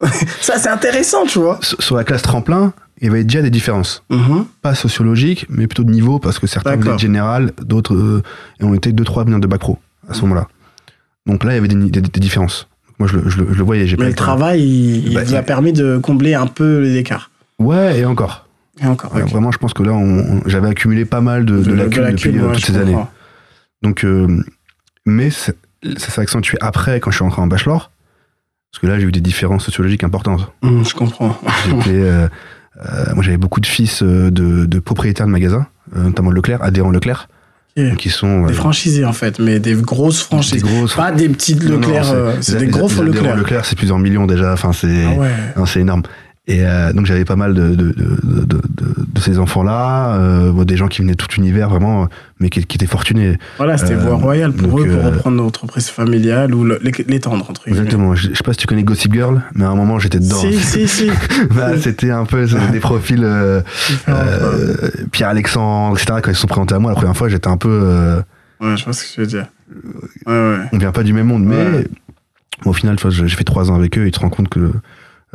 [0.40, 1.58] Ça, c'est intéressant, tu vois.
[1.62, 4.02] Sur la classe tremplin, il y avait déjà des différences.
[4.10, 4.46] Mhm.
[4.62, 7.94] Pas sociologiques, mais plutôt de niveau, parce que certains venaient de général, d'autres.
[7.94, 8.22] euh,
[8.60, 10.48] et on était deux, trois venir de bac pro à ce moment-là.
[11.26, 12.68] Donc là, il y avait des, des- des différences.
[12.98, 13.86] Moi, je le, je le- je le voyais.
[13.86, 16.78] j'ai pas Mais le travail, il, il Bah, vous a permis de combler un peu
[16.80, 17.30] les écarts.
[17.58, 18.46] Ouais, et encore.
[18.82, 19.22] Et encore, Ouais.
[19.22, 22.38] Vraiment, je pense que là, on- on- j'avais accumulé pas mal de, de, lacunes depuis
[22.38, 22.96] euh, ouais, toutes ces années.
[23.82, 24.42] Donc, euh,
[25.04, 25.52] mais ça
[25.96, 27.90] s'est accentué après, quand je suis rentré en bachelor.
[28.72, 30.50] Parce que là, j'ai eu des différences sociologiques importantes.
[30.62, 31.38] Hum, je comprends.
[31.66, 32.28] J'étais, euh,
[32.84, 37.28] euh, moi, j'avais beaucoup de fils de, de propriétaires de magasins, notamment Leclerc, adhérents Leclerc,
[37.98, 40.62] Qui sont Des franchisés en fait, mais des grosses des franchises.
[40.62, 40.94] grosses.
[40.94, 42.06] Pas des petites Leclerc,
[42.40, 43.36] c'est- euh, des gros Leclerc.
[43.36, 44.54] Leclerc, c'est plusieurs millions déjà.
[44.54, 45.12] Enfin, c'est Ah
[45.60, 45.66] ouais.
[45.66, 46.02] c'est énorme.
[46.48, 48.62] Et euh, donc j'avais pas mal de, de, de,
[49.16, 52.08] de, ces enfants-là, euh, des gens qui venaient de tout univers vraiment,
[52.40, 53.38] mais qui, qui étaient fortunés.
[53.56, 57.48] Voilà, c'était Euh, voie royale pour donc, eux, pour euh, reprendre l'entreprise familiale ou l'étendre,
[57.50, 57.80] entre guillemets.
[57.80, 58.14] Exactement.
[58.14, 60.36] Je, je sais pas si tu connais Gossip Girl, mais à un moment j'étais dedans.
[60.40, 61.10] Si, si, si.
[61.54, 63.24] Bah, c'était un peu des profils
[65.12, 66.20] Pierre-Alexandre, etc.
[66.22, 68.22] Quand ils se sont présentés à moi la première fois, j'étais un peu.
[68.60, 69.46] Ouais, je vois ce que tu veux dire.
[70.26, 70.58] Ouais, ouais.
[70.72, 71.86] on vient pas du même monde, mais Ouais.
[72.62, 74.70] bon, au final, j'ai fait trois ans avec eux, et tu te rends compte que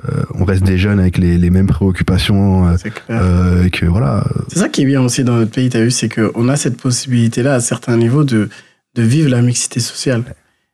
[0.07, 3.21] euh, on reste des jeunes avec les, les mêmes préoccupations, euh, C'est clair.
[3.21, 4.25] euh, et que voilà.
[4.47, 6.55] C'est ça qui est bien aussi dans notre pays, tu as vu, c'est qu'on a
[6.55, 8.49] cette possibilité-là, à certains niveaux, de,
[8.95, 10.23] de vivre la mixité sociale.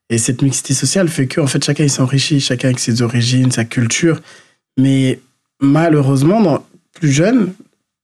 [0.10, 3.52] Et cette mixité sociale fait que, en fait, chacun il s'enrichit, chacun avec ses origines,
[3.52, 4.22] sa culture.
[4.78, 5.20] Mais
[5.60, 7.54] malheureusement, dans, plus jeune,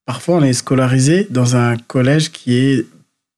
[0.06, 2.86] parfois on est scolarisé dans un collège qui est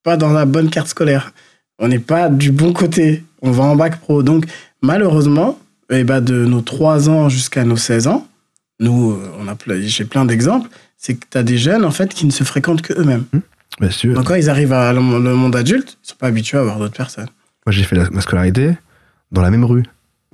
[0.04, 1.34] pas dans la bonne carte scolaire.
[1.78, 3.24] On n'est pas du bon côté.
[3.42, 4.24] On va en bac pro.
[4.24, 4.46] Donc,
[4.82, 8.28] malheureusement, eh ben, de nos 3 ans jusqu'à nos 16 ans,
[8.80, 12.14] nous, euh, on a j'ai plein d'exemples, c'est que tu as des jeunes, en fait,
[12.14, 13.26] qui ne se fréquentent que eux-mêmes.
[13.80, 16.28] Bah, si tu veux, Donc quand ils arrivent à le monde adulte, ils sont pas
[16.28, 17.28] habitués à voir d'autres personnes.
[17.66, 18.78] moi, j'ai fait la- ma scolarité
[19.32, 19.84] dans la même rue.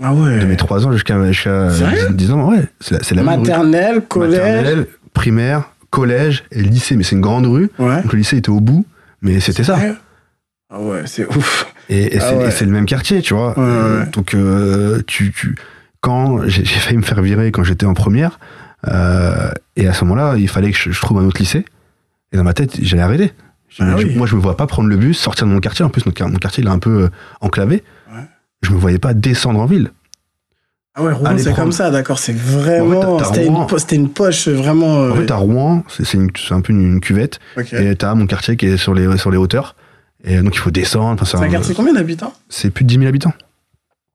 [0.03, 0.39] Ah ouais.
[0.39, 2.09] De mes 3 ans jusqu'à jusqu'à Sérieux?
[2.11, 2.63] 10 ans, ouais.
[2.79, 3.47] C'est la, la même rue.
[3.47, 4.39] Maternelle, collège.
[4.39, 6.95] Maternelle, primaire, collège et lycée.
[6.95, 7.69] Mais c'est une grande rue.
[7.77, 8.01] Ouais.
[8.01, 8.85] Donc le lycée était au bout.
[9.21, 9.77] Mais c'était ça.
[10.73, 11.73] Ah ouais, c'est ouf.
[11.89, 12.65] Et, et Ah c'est ouais.
[12.67, 13.57] le même quartier, tu vois.
[13.59, 14.05] Ouais.
[14.13, 15.55] Donc, euh, tu, tu,
[15.99, 18.39] quand j'ai failli me faire virer quand j'étais en première,
[18.87, 21.65] euh, et à ce moment-là, il fallait que je, je trouve un autre lycée.
[22.31, 23.33] Et dans ma tête, j'allais arrêter.
[23.79, 24.15] Ah oui.
[24.15, 25.83] Moi, je me vois pas prendre le bus, sortir de mon quartier.
[25.83, 27.09] En plus, notre, mon quartier, il est un peu euh,
[27.41, 27.83] enclavé.
[28.13, 28.21] Ouais.
[28.61, 29.91] Je me voyais pas descendre en ville.
[30.95, 31.55] Ah ouais, Rouen, c'est prendre.
[31.57, 32.19] comme ça, d'accord.
[32.19, 33.19] C'est En vraiment.
[33.19, 33.67] fait, C'était Rouen.
[33.91, 35.03] une, poche vraiment.
[35.03, 36.17] euh, En fait, à Rouen, c'est
[36.51, 37.39] un peu une, une cuvette.
[37.57, 37.73] ok.
[37.73, 39.75] Et t'as mon quartier qui est sur les, sur les hauteurs.
[40.23, 41.21] Et donc, il faut descendre.
[41.21, 43.33] Enfin, C'est un quartier combien d'habitants C'est plus de 10 000 habitants.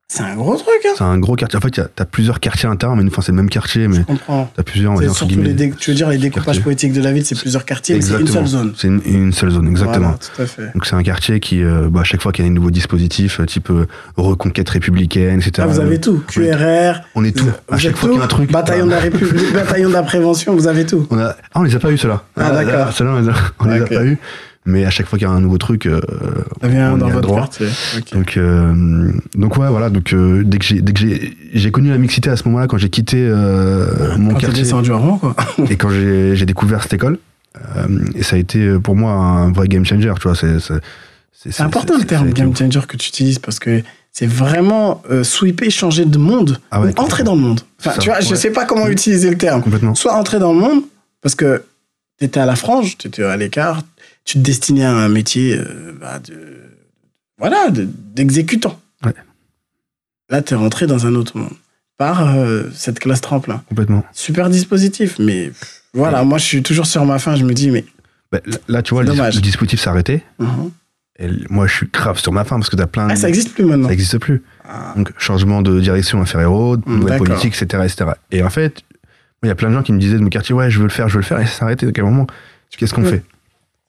[0.09, 0.93] C'est un gros truc, hein.
[0.97, 1.57] C'est un gros quartier.
[1.59, 4.49] En fait, t'as plusieurs quartiers internes, mais enfin, c'est le même quartier, mais Je comprends.
[4.55, 7.11] t'as plusieurs, on va dire, les dé- tu veux dire les découpages politiques de la
[7.11, 8.73] ville, c'est plusieurs quartiers, mais c'est une seule zone.
[8.77, 9.99] C'est une, une seule zone, exactement.
[10.11, 10.73] Voilà, tout à fait.
[10.75, 12.71] Donc c'est un quartier qui, euh, bah, à chaque fois qu'il y a des nouveaux
[12.71, 15.55] dispositifs, euh, type euh, reconquête républicaine, etc.
[15.63, 16.23] Ah, vous avez tout.
[16.29, 17.01] QRR.
[17.17, 17.51] On est tout.
[17.69, 18.53] À chaque fois qu'il y a un truc.
[18.53, 21.05] Bataillon de la République, bataillon de la prévention, vous avez tout.
[21.11, 21.35] On a...
[21.53, 22.23] Ah, on les a pas eu ceux-là.
[22.37, 22.93] Ah, d'accord.
[22.93, 24.19] Ceux-là, on les a, on les a pas eu.
[24.67, 26.01] Mais à chaque fois qu'il y a un nouveau truc, euh,
[26.61, 27.41] Ça vient on dans votre droit.
[27.41, 27.69] quartier.
[27.97, 28.13] Ok.
[28.13, 29.91] Donc, euh, donc ouais, voilà.
[29.91, 32.67] Donc euh, dès que j'ai, dès que j'ai, j'ai connu la mixité à ce moment-là,
[32.67, 35.37] quand j'ai quitté euh, mon Quand quartier descendu Rouen, quoi.
[35.71, 37.19] et quand j'ai, j'ai découvert cette école,
[38.15, 40.13] et ça a été pour moi un vrai game changer.
[40.21, 40.59] Tu vois, c'est,
[41.33, 42.59] c'est, important le terme game ouf.
[42.59, 43.83] changer que tu utilises parce que
[44.19, 47.61] c'est vraiment euh, sweeper, changer de monde, Ah ouais, ou entrer dans le monde.
[47.79, 49.63] Enfin, ça, tu vois, je sais pas comment utiliser le terme.
[49.95, 50.85] Soit entrer dans le monde
[51.21, 51.63] parce que
[52.19, 53.83] tu étais à la frange, tu étais à l'écart,
[54.27, 56.35] tu te destinais à un métier euh, bah, de
[57.39, 58.79] voilà, de- d'exécutant.
[59.05, 59.15] Ouais.
[60.31, 61.53] Là, tu es rentré dans un autre monde
[61.97, 63.63] par euh, cette classe tremplin.
[63.69, 64.05] Complètement.
[64.13, 67.71] Super dispositif, mais pff, voilà, moi je suis toujours sur ma fin, je me dis,
[67.71, 67.85] mais
[68.33, 69.37] Bah, là, tu vois, le, dis- Dommage.
[69.37, 70.23] le dispositif s'est arrêté.
[70.39, 70.71] Mhm.
[71.19, 73.13] Et moi, je suis grave sur ma fin parce que t'as plein de.
[73.13, 73.87] ah, ça existe plus maintenant.
[73.89, 74.43] ça existe plus.
[74.69, 74.93] Ah.
[74.97, 78.11] Donc, changement de direction à Ferrero, Mm, nouvelle politique, etc., etc.
[78.33, 78.83] Et en fait,
[79.43, 80.85] il y a plein de gens qui me disaient de mon quartier, ouais, je veux
[80.85, 81.87] le faire, je veux le faire, et ça s'est arrêté.
[81.87, 82.27] À un moment,
[82.77, 83.11] qu'est-ce qu'on Ouais.
[83.11, 83.23] fait?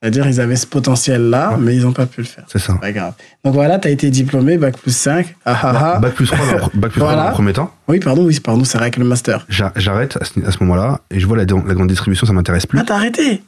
[0.01, 1.57] C'est-à-dire, ils avaient ce potentiel-là, Ouais.
[1.59, 2.43] mais ils n'ont pas pu le faire.
[2.47, 2.73] C'est ça.
[2.75, 3.13] Pas grave.
[3.43, 5.35] Donc voilà, tu as été diplômé, bac plus 5.
[5.43, 5.99] Ah, ah, ah.
[5.99, 7.21] Bac plus 3 dans, bac plus 3 Voilà.
[7.23, 7.73] dans le premier temps.
[7.87, 9.43] Oui, pardon, oui, pardon, c'est vrai que le master.
[9.49, 12.77] J'a- J'arrête à ce, moment-là, et je vois la, la grande distribution, ça m'intéresse plus.
[12.79, 13.41] Ah, t'as arrêté?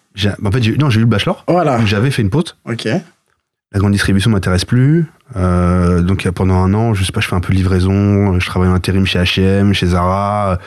[0.43, 1.85] En fait, non, j'ai eu le bachelor, Voilà.
[1.85, 2.55] j'avais fait une pause.
[2.65, 2.85] Ok.
[2.85, 5.05] La grande distribution m'intéresse plus.
[5.35, 8.45] Euh, donc pendant un an, je sais pas, je fais un peu de livraison, je
[8.47, 10.57] travaille en intérim chez H&M, chez Zara,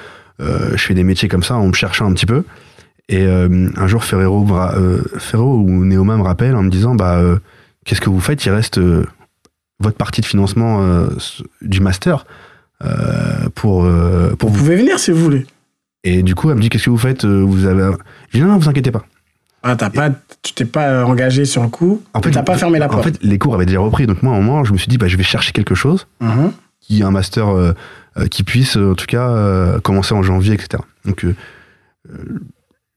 [0.41, 2.45] euh, je fais des métiers comme ça en me cherchant un petit peu.
[3.09, 7.17] Et euh, un jour, Ferrero, euh, Ferrero ou Neoma me rappelle en me disant, bah,
[7.19, 7.39] euh,
[7.85, 8.45] qu'est-ce que vous faites?
[8.47, 9.05] Il reste euh,
[9.81, 10.81] votre partie de financement
[11.61, 12.25] du master
[13.55, 14.49] pour Vous vous.
[14.49, 15.47] pouvez venir si vous voulez.
[16.05, 17.25] Et du coup, elle me dit, qu'est-ce que vous faites?
[17.25, 17.91] Vous avez
[18.31, 19.05] Je dis non, non, vous inquiétez pas.
[19.65, 20.11] Ah, t'as pas,
[20.43, 22.03] tu t'es pas engagé sur le coup?
[22.15, 23.05] En fait, t'as pas fermé la En porte?
[23.05, 25.07] fait, les cours avaient déjà repris, donc moi, au moment, je me suis dit, bah,
[25.09, 26.07] je vais chercher quelque chose.
[26.21, 26.53] Mhm.
[26.81, 27.47] qui a un master
[28.31, 30.83] qui puisse en tout cas commencer en janvier, etc.
[31.05, 31.25] Donc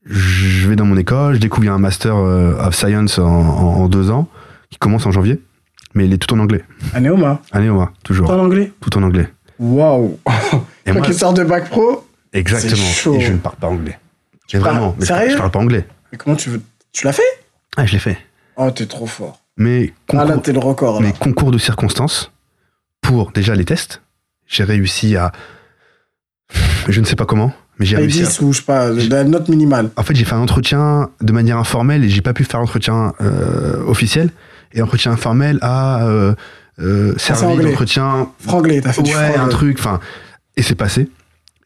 [0.06, 3.18] je vais dans mon école, je découvre qu'il y a un master euh, of science
[3.18, 4.28] en, en- en deux ans
[4.70, 5.40] qui commence en janvier,
[5.94, 6.64] mais il est tout en anglais.
[6.94, 7.40] À Néoma.
[7.52, 9.28] Allez, on va, toujours, En anglais tout en anglais.
[9.58, 10.18] Waouh
[10.84, 12.76] Et moi, qui sors de bac pro, exactement.
[12.76, 13.14] chaud.
[13.16, 13.98] Et je ne parle pas anglais.
[14.54, 15.86] Vraiment, mais je, sérieux je parle pas anglais.
[16.12, 16.62] mais comment tu veux.
[16.92, 17.22] Tu l'as fait?
[17.76, 18.18] Ah, je l'ai fait.
[18.56, 19.40] Oh, t'es trop fort.
[19.56, 21.00] Mais Ah, là, concours, t'es le record.
[21.00, 21.06] Là.
[21.08, 22.30] mais concours de circonstances
[23.00, 24.02] pour déjà les tests.
[24.46, 25.32] J'ai réussi à,
[26.88, 29.24] je ne sais pas comment, mais j'ai réussi à 10 ou je sais pas, la
[29.24, 29.90] note minimale.
[29.96, 33.12] En fait, j'ai fait un entretien de manière informelle et j'ai pas pu faire l'entretien
[33.20, 34.30] euh, officiel.
[34.72, 36.34] Et l'entretien informel a euh,
[36.80, 37.14] euh,
[37.62, 38.28] d'entretien.
[38.40, 39.48] Franglais, t'as fait du Ouais, un franglais.
[39.50, 39.76] truc.
[39.78, 40.00] Enfin,
[40.56, 41.08] et c'est passé.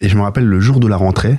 [0.01, 1.38] Et je me rappelle le jour de la rentrée.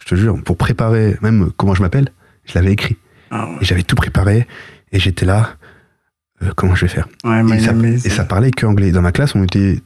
[0.00, 2.08] Je te jure, pour préparer même comment je m'appelle,
[2.44, 2.96] je l'avais écrit
[3.30, 3.56] Ah ouais.
[3.60, 4.46] et j'avais tout préparé.
[4.92, 5.50] Et j'étais là.
[6.42, 7.08] euh, comment je vais faire?
[7.24, 7.72] Ouais, et my ça,
[8.06, 8.92] et ça parlait que anglais.
[8.92, 9.80] Dans ma classe, on était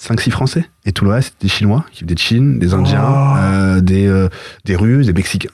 [0.00, 0.64] 5-6 Français.
[0.86, 3.36] Et tout le reste, des Chinois qui venaient de Chine, des Indiens, Oh.
[3.38, 4.28] euh, des, euh,
[4.64, 5.50] des Russes, des Mexicains.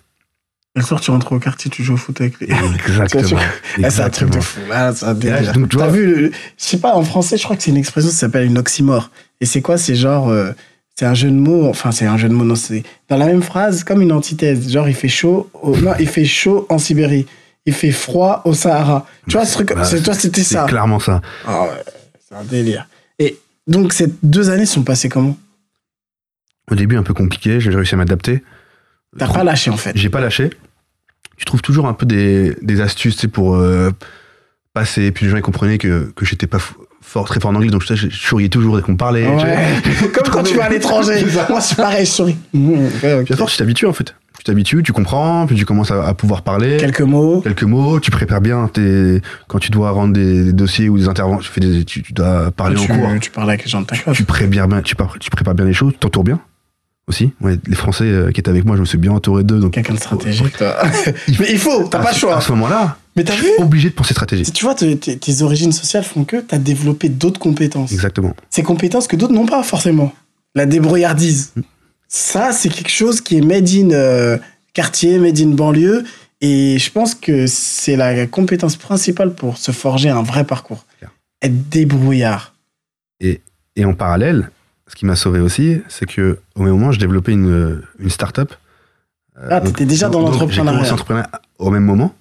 [0.74, 2.48] Le soir, tu rentres au quartier, tu joues au foot avec les.
[2.86, 3.40] Exactement.
[3.82, 4.60] Ah, c'est un truc de fou.
[4.68, 5.52] Là, c'est un délire.
[5.52, 8.10] T'as vois- vu, le- je sais pas, en français, je crois que c'est une expression
[8.10, 9.10] qui s'appelle une oxymore.
[9.40, 10.52] Et c'est quoi C'est genre, euh,
[10.94, 13.26] c'est un jeu de mots, enfin, c'est un jeu de mots, non, c'est dans la
[13.26, 14.70] même phrase, comme une antithèse.
[14.70, 17.26] Genre, il fait chaud, au- non, il fait chaud en Sibérie.
[17.64, 19.06] Il fait froid au Sahara.
[19.28, 20.66] Tu vois, ce truc, Bah, c'est toi, c'était C'est ça.
[20.66, 21.20] clairement ça.
[21.46, 21.82] Ah ouais,
[22.28, 22.86] c'est un délire.
[23.18, 25.36] Et donc, ces deux années sont passées comment
[26.70, 28.42] Au début, un peu compliqué, j'ai réussi à m'adapter.
[29.18, 29.92] T'as pas lâché, en fait.
[29.94, 30.50] J'ai pas lâché.
[31.36, 33.90] Tu trouves toujours un peu des, des astuces tu sais, pour euh,
[34.72, 35.10] passer.
[35.10, 36.58] Puis les gens ils comprenaient que, que j'étais pas
[37.02, 39.26] fort, très fort en anglais, donc je, je souriais toujours dès qu'on me parlait.
[39.26, 39.58] Ouais.
[40.14, 41.24] Comme quand tu vas à l'étranger.
[41.48, 42.36] Moi, c'est pareil, je souris.
[42.52, 43.24] Mmh, ok, ok.
[43.24, 44.14] Puis à force, tu t'habitues en fait.
[44.46, 46.76] Tu t'habitues, tu comprends, puis tu commences à, à pouvoir parler.
[46.76, 47.40] Quelques mots.
[47.40, 51.08] Quelques mots, tu prépares bien tes, quand tu dois rendre des, des dossiers ou des
[51.08, 53.08] interventions, tu, fais des, tu, tu dois parler tu, en cours.
[53.20, 54.16] tu parles avec les gens de ta classe.
[54.16, 56.38] Tu prépares bien, tu, par- tu prépares bien les choses, t'entoures bien
[57.08, 57.32] aussi.
[57.40, 59.58] Ouais, les Français euh, qui étaient avec moi, je me suis bien entouré d'eux.
[59.58, 60.76] Donc Quelqu'un de stratégique, toi.
[61.40, 62.36] Mais il faut, t'as pas le choix.
[62.36, 64.44] À ce moment-là, Mais t'as je vu suis obligé de penser stratégie.
[64.52, 67.90] Tu vois, tes, tes- tes origines sociales font que t'as développé d'autres compétences.
[67.90, 68.32] Exactement.
[68.50, 70.12] Ces compétences que d'autres n'ont pas forcément.
[70.54, 71.50] La débrouillardise.
[71.56, 71.60] Mm.
[72.08, 74.38] Ça, c'est quelque chose qui est made in euh,
[74.72, 76.04] quartier, made in banlieue.
[76.40, 80.84] Et je pense que c'est la compétence principale pour se forger un vrai parcours.
[81.42, 82.54] Être débrouillard.
[83.20, 84.50] Et en parallèle,
[84.88, 88.54] ce qui m'a sauvé aussi, c'est que au même moment, je développais une, une start-up.
[89.38, 90.96] Euh, Ah, t'étais déjà dans l'entrepreneuriat.
[91.58, 92.14] Au même moment.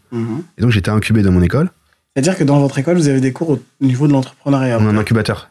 [0.58, 1.70] Et donc, j'étais incubé dans mon école.
[2.16, 4.78] C'est-à-dire que dans votre école, vous avez des cours au niveau de l'entrepreneuriat.
[4.80, 5.50] On a un incubateur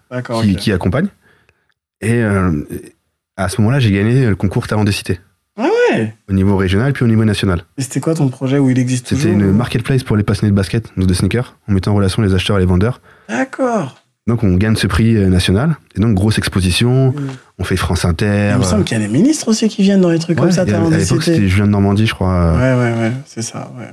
[0.58, 1.08] qui, accompagne.
[2.00, 2.62] Et euh,
[3.36, 5.20] à ce moment-là, j'ai gagné le concours Talent des Cités.
[5.56, 6.14] Ouais.
[6.28, 7.62] Au niveau régional, puis au niveau national.
[7.78, 10.56] Et c'était quoi ton projet où il existe C'était une marketplace pour les passionnés de
[10.56, 11.56] basket, donc de sneakers.
[11.68, 13.00] On mettait en relation les acheteurs et les vendeurs.
[13.28, 13.96] D'accord.
[14.26, 15.76] Donc, on gagne ce prix euh, national.
[15.96, 17.10] Et donc, grosse exposition.
[17.10, 17.14] Mm.
[17.58, 18.52] On fait France Inter.
[18.54, 20.44] Il me semble qu'il y a des ministres aussi qui viennent dans les trucs Ouais,
[20.46, 22.32] comme ça, avait- à l'époque, c'était Julien de Normandie, je crois.
[22.32, 23.90] euh, Ouais, ouais, ouais, c'est ça, ouais.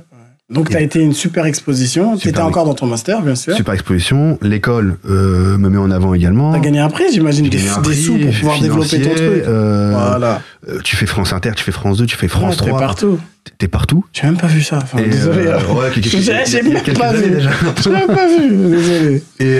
[0.50, 2.16] Donc, Et- t'as été une super exposition.
[2.18, 2.44] T'étais oui.
[2.44, 3.54] encore dans ton master, bien sûr.
[3.56, 4.38] Super exposition.
[4.42, 6.52] L'école euh, me met en avant également.
[6.52, 9.20] T'as gagné un prix, j'imagine, des, des sous pour pouvoir développer ton truc.
[9.46, 10.42] euh, voilà.
[10.68, 12.78] euh, tu fais France Inter, tu fais France 2, tu fais France Ouais, t'es 3.
[12.80, 13.18] partout.
[13.44, 14.04] T'es- T'es partout.
[14.12, 14.78] J'ai même pas vu ça.
[14.82, 15.46] Enfin, désolé.
[15.46, 15.74] euh, hein.
[15.74, 17.40] ouais, J'ai- même pas vu.
[17.82, 18.56] J'ai même pas vu.
[18.56, 19.22] Désolé.
[19.40, 19.58] Et,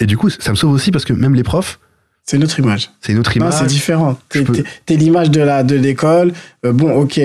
[0.00, 1.78] et du coup, ça me sauve aussi parce que même les profs,
[2.24, 2.90] C'est une autre image.
[3.00, 3.54] c'est une autre image.
[3.54, 4.18] c'est différent.
[4.28, 6.32] T'es, peux- t'es- t'es l'image de la de l'école.
[6.64, 7.20] Euh, bon, ok.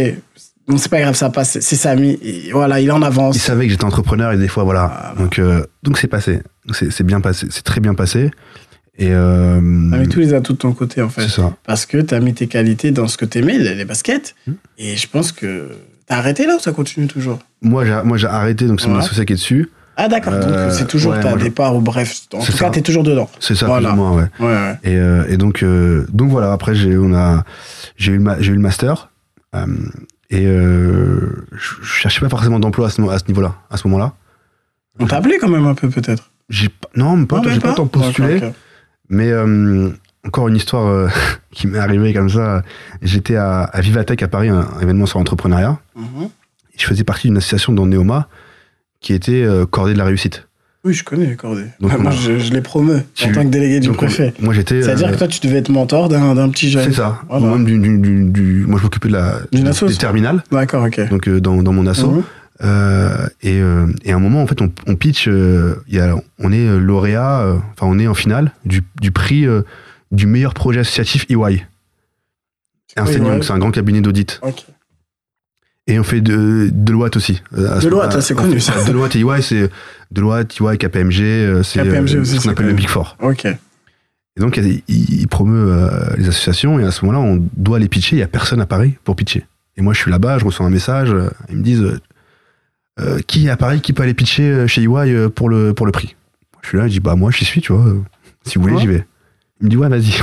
[0.71, 1.59] Bon, c'est pas grave, ça passe.
[1.59, 2.17] C'est Samy.
[2.53, 3.35] Voilà, il est en avance.
[3.35, 4.87] Ils savaient que j'étais entrepreneur et des fois, voilà.
[4.87, 5.13] Voilà.
[5.17, 6.41] Donc, euh, donc c'est passé.
[6.65, 7.47] Donc, C'est bien passé.
[7.51, 8.31] C'est très bien passé.
[8.97, 11.23] Et euh, Avec tous les atouts de ton côté, en fait.
[11.23, 11.53] c'est ça.
[11.65, 14.33] Parce que t'as mis tes qualités dans ce que t'aimais, les, les baskets.
[14.47, 14.53] Hmm.
[14.77, 15.69] Et je pense que
[16.07, 17.39] t'as arrêté là ou ça continue toujours?
[17.61, 17.83] Moi,
[18.15, 19.03] j'ai arrêté, donc c'est mon Ouais.
[19.03, 19.69] associé qui est dessus.
[19.97, 20.33] Ah, d'accord.
[20.33, 22.21] Donc Euh, c'est toujours ouais, ta je- départ ou bref.
[22.33, 22.69] En tout cas, ça.
[22.69, 23.29] t'es toujours dedans.
[23.41, 23.89] C'est ça, Voilà.
[23.89, 24.27] plus ou moins, ouais.
[24.39, 24.79] Ouais, ouais.
[24.85, 29.09] Et, euh, et donc, euh, donc voilà, après, j'ai eu, eu le master.
[30.31, 34.13] Et euh, je cherchais pas forcément d'emploi à ce, à ce niveau-là, à ce moment-là.
[34.99, 36.31] On t'a appelé quand même un peu, peut-être.
[36.95, 38.41] Non, même pas, j'ai pas tant postulé.
[39.09, 39.89] Mais euh,
[40.25, 41.07] encore une histoire euh,
[41.51, 42.63] qui m'est arrivée comme ça.
[43.01, 45.79] J'étais à, à Vivatech à Paris, un, un événement sur l'entrepreneuriat.
[45.95, 46.29] Mhm.
[46.77, 48.27] Je faisais partie d'une association dans Neoma
[49.01, 50.47] qui était euh, cordée de la réussite.
[50.83, 51.67] Oui, je connais les cordées.
[51.79, 54.33] Donc, moi, je, je les promeux en tant que délégué du Donc, on- préfet.
[54.39, 54.81] moi, j'étais.
[54.81, 56.85] C'est-à-dire euh, que toi, tu devais être mentor d'un petit jeune.
[56.85, 57.21] c'est ça.
[57.29, 57.55] Voilà.
[57.55, 59.95] Même du, du- du- du- moi, je m'occupais de la D'une des assoce.
[59.99, 61.07] terminales, D'accord, ok.
[61.09, 62.05] donc euh, dans, dans mon asso.
[62.07, 62.23] Mhm.
[62.63, 63.59] Euh, et,
[64.03, 65.27] et à un moment, en fait, on, on pitch,
[65.87, 69.45] y a, on est lauréat, enfin, on est en finale du, du prix
[70.11, 71.65] du meilleur projet associatif EY.
[72.97, 73.39] Ernst Oui, Young, ouais.
[73.43, 74.39] c'est un grand cabinet d'audit.
[74.43, 74.65] Ok.
[75.91, 77.41] Et on fait de Deloitte aussi.
[77.57, 78.81] Euh, Deloitte, c'est on connu, ça.
[78.85, 79.69] Deloitte et EY, c'est
[80.09, 82.73] Deloitte, EY, KPMG, euh, c'est euh, ce qu'on appelle le.
[82.73, 83.17] Big Four.
[83.19, 83.43] Ok.
[83.43, 83.59] Et
[84.39, 88.15] donc, il, il promeut euh, les associations et à ce moment-là, on doit les pitcher.
[88.15, 89.45] Il n'y a personne à Paris pour pitcher.
[89.75, 91.13] Et moi, je suis là-bas, je reçois un message.
[91.49, 91.99] Ils me disent
[93.01, 95.91] euh, Qui est à Paris qui peut aller pitcher chez EY pour le, pour le
[95.91, 96.15] prix?
[96.61, 97.93] Je suis là, je dis Bah, moi, j'y suis, tu vois.
[98.45, 99.05] Si vous voulez, j'y vais.
[99.59, 100.13] Il me dit Ouais, vas-y.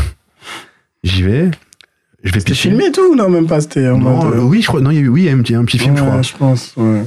[1.04, 1.50] J'y vais.
[2.28, 3.60] Je vais C'était filmé et tout Non, même pas.
[3.60, 4.34] C'était en Non, mode.
[4.34, 4.80] euh, oui, je crois.
[4.80, 6.02] Non, il y a eu oui, il y a un petit, un petit film, je
[6.02, 6.20] crois.
[6.22, 7.04] je pense, ouais.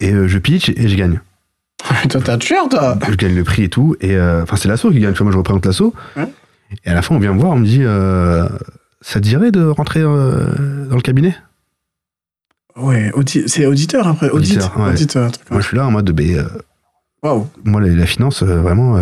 [0.00, 1.20] Et euh, je pitch et je gagne.
[2.10, 3.96] toi, un tueur, toi je gagne le prix et tout.
[4.00, 5.14] Et euh, enfin, c'est l'assaut qui gagne.
[5.20, 5.94] Moi, je représente l'assaut.
[6.84, 7.82] Et à la fin, on vient me voir, on me dit
[9.00, 11.34] Ça te dirait de rentrer dans le cabinet?
[12.76, 14.28] Ouais, audi- c'est auditeur après.
[14.30, 14.52] Audit.
[14.56, 14.90] Auditeur, ouais.
[14.90, 16.44] Auditeur, truc Moi, je suis là en mode ben, euh,
[17.22, 17.48] Waouh.
[17.64, 18.96] Moi, la, la finance, vraiment,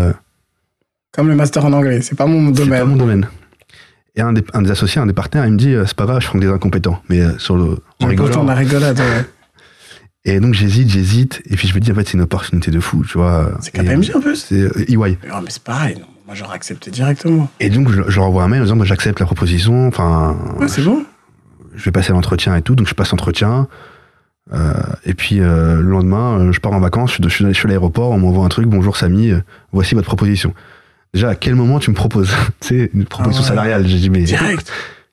[1.12, 2.00] Comme le master en anglais.
[2.02, 2.79] C'est pas mon c'est domaine.
[2.81, 3.29] pas mon domaine.
[4.16, 6.07] Et un des, un des associés, un des partenaires, il me dit euh, C'est pas
[6.07, 7.00] grave, je prends des incompétents.
[7.09, 7.79] Mais euh, sur le.
[8.02, 8.44] En rigolant.
[8.44, 9.24] la rigolade, ouais.
[10.29, 11.42] Et donc, j'hésite, j'hésite.
[11.48, 13.52] Et puis, je me dis En fait, c'est une opportunité de fou, tu vois.
[13.61, 15.18] C'est KPMG en plus C'est euh, EY.
[15.31, 16.07] Oh, mais c'est pareil, non.
[16.26, 17.48] Moi, j'aurais accepté directement.
[17.61, 19.87] Et donc, je, je leur envoie un mail en disant bah, J'accepte la proposition.
[19.87, 21.05] Enfin, Ouais, c'est bon.
[21.74, 22.74] je vais passer l'entretien et tout.
[22.74, 23.68] Donc je passe l'entretien.
[24.52, 24.72] Euh,
[25.05, 27.68] et puis euh, le lendemain, je pars en vacances, je je suis, je suis à
[27.68, 29.33] l'aéroport, on m'envoie un truc, bonjour Samy,
[29.72, 30.55] voici votre proposition.
[31.14, 33.57] Déjà, à quel moment tu me proposes Tu sais, une proposition Ah ouais.
[33.57, 33.87] salariale.
[33.87, 34.23] J'ai dit, mais.
[34.23, 34.71] Direct.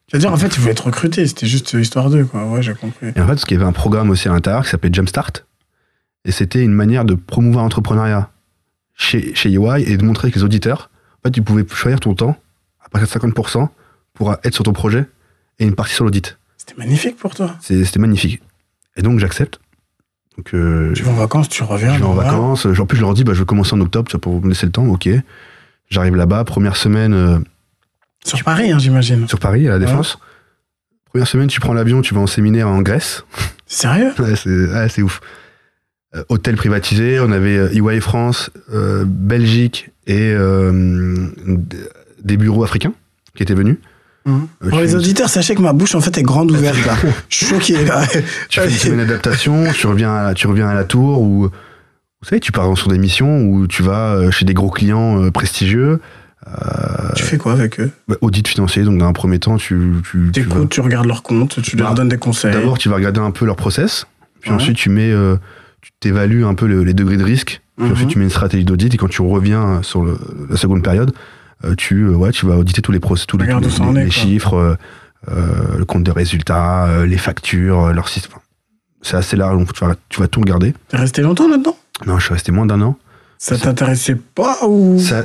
[0.08, 1.26] C'est-à-dire, en fait, il voulait être recruté.
[1.26, 2.44] C'était juste histoire d'eux, quoi.
[2.46, 3.06] Ouais, j'ai compris.
[3.06, 5.32] Et en fait, parce qu'il y avait un programme aussi à l'intérieur qui s'appelait Jumpstart.
[6.24, 8.30] Et c'était une manière de promouvoir l'entrepreneuriat
[8.94, 12.14] chez, chez EY et de montrer que les auditeurs, en fait, tu pouvais choisir ton
[12.14, 12.36] temps
[12.84, 13.68] à partir de 50%
[14.14, 15.06] pour être sur ton projet
[15.58, 16.38] et une partie sur l'audit.
[16.56, 17.56] C'était magnifique pour toi.
[17.60, 18.40] C'était magnifique.
[18.96, 19.58] Et donc, j'accepte.
[20.36, 21.94] Donc, euh, Tu vas en vacances, tu reviens.
[21.94, 22.66] Je vais en vacances.
[22.66, 24.66] En plus, je leur dis, bah, je vais commencer en octobre, ça pour me laisser
[24.66, 24.86] le temps.
[24.86, 25.08] Ok.
[25.94, 27.38] J'arrive là-bas, première semaine euh,
[28.24, 29.28] Sur Paris, hein, j'imagine.
[29.28, 30.18] sur Paris, à la Défense.
[31.08, 33.24] Première semaine, tu prends l'avion, tu vas en séminaire en Grèce.
[33.68, 34.10] Sérieux?
[34.18, 35.20] Ouais, c'est ouais, c'est ouf.
[36.16, 41.28] Euh, hôtel privatisé, on avait euh, EY France, euh, Belgique et euh,
[42.24, 42.92] des bureaux africains
[43.36, 43.76] qui étaient venus.
[44.26, 44.32] Euh,
[44.68, 46.96] Pour tu les une- auditeurs, sachez que ma bouche en fait est grande ouverte là.
[47.28, 48.04] Je suis choqué là.
[48.48, 51.50] Tu fais une semaine d'adaptation, tu reviens, à, tu reviens à la tour ou
[52.24, 55.22] vous savez, tu pars sur des missions où tu vas euh, chez des gros clients
[55.22, 56.00] euh, prestigieux.
[57.16, 57.90] Tu fais quoi avec eux?
[58.08, 61.06] Bah, audit financier, donc dans un premier temps, tu, tu, tu vas- T'écoutes, tu regardes
[61.06, 62.52] leurs comptes, tu leur Bah, donnes des conseils.
[62.52, 64.06] D'abord, tu vas regarder un peu leur process,
[64.40, 64.56] puis Ouais.
[64.56, 65.36] ensuite tu mets, euh,
[65.82, 67.92] tu t'évalues un peu le- les degrés de risque, puis Mhm.
[67.92, 71.12] ensuite tu mets une stratégie d'audit et quand tu reviens sur le- la seconde période,
[71.64, 74.74] euh, tu, euh, ouais, tu vas auditer tous les process, tous les, est, chiffres, euh,
[75.30, 78.32] euh, le compte de résultats, euh, les factures, euh, leur système.
[79.02, 80.72] C'est assez large, donc tu vas, tu vas tout regarder.
[80.88, 81.76] T'es resté longtemps là-dedans?
[82.06, 82.96] Non, je suis resté moins d'un an.
[83.38, 84.98] Ça t'intéressait pas ou?
[84.98, 85.24] Ça,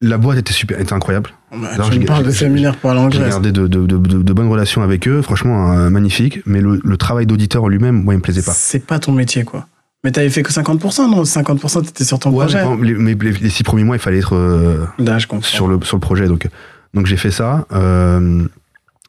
[0.00, 1.30] la boîte était super, était incroyable.
[1.50, 4.32] Bah, Non, Tu me parles de séminaire pour en J'ai gardé de, de- de- de-
[4.32, 6.40] bonnes relations avec eux, franchement euh, magnifique.
[6.46, 8.52] Mais le, le travail d'auditeur en lui-même, moi, il me plaisait pas.
[8.52, 9.66] C'est pas ton métier quoi.
[10.04, 11.22] Mais t'avais fait que 50%, non?
[11.24, 12.64] 50% t'étais sur ton Ouais, projet.
[12.76, 15.46] mais les, mais les- les six premiers mois, il fallait être euh, Là, je comprends.
[15.46, 16.46] sur le sur le projet, donc
[16.94, 17.66] donc j'ai fait ça.
[17.72, 18.44] euh,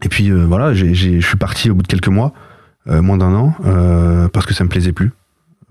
[0.04, 0.86] et puis euh, voilà, je
[1.20, 2.34] suis parti au bout de quelques mois,
[2.90, 5.12] euh, moins d'un an, euh, parce que ça me plaisait plus.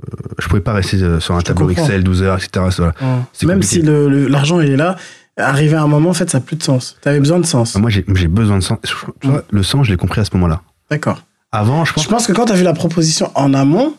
[0.03, 1.71] Euh, je pouvais pas rester euh, sur un Je tableau.
[1.71, 2.67] Excel 12 heures, etc.
[2.77, 2.93] Voilà.
[3.01, 3.23] Ouais.
[3.33, 4.97] c'est Même si l'argent il est là,
[5.37, 6.97] arrivé à un moment, en fait, ça n'a plus de sens.
[7.01, 7.77] T'avais besoin de sens.
[7.77, 8.79] Ah, Moi, j'ai besoin de sens.
[9.21, 10.63] Tu le sens, je l'ai compris à ce moment-là.
[10.91, 11.23] D'accord.
[11.53, 12.05] Avant, je pense.
[12.05, 13.95] Je pense que quand t'as vu la proposition en amont,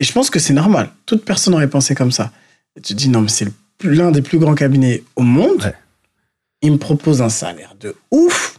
[0.00, 2.30] et je pense que c'est normal, toute personne aurait pensé comme ça.
[2.76, 3.48] Et tu te dis, non, mais c'est
[3.82, 5.62] l'un des plus grands cabinets au monde.
[5.62, 5.74] Ouais.
[6.62, 8.58] Il me propose un salaire de ouf.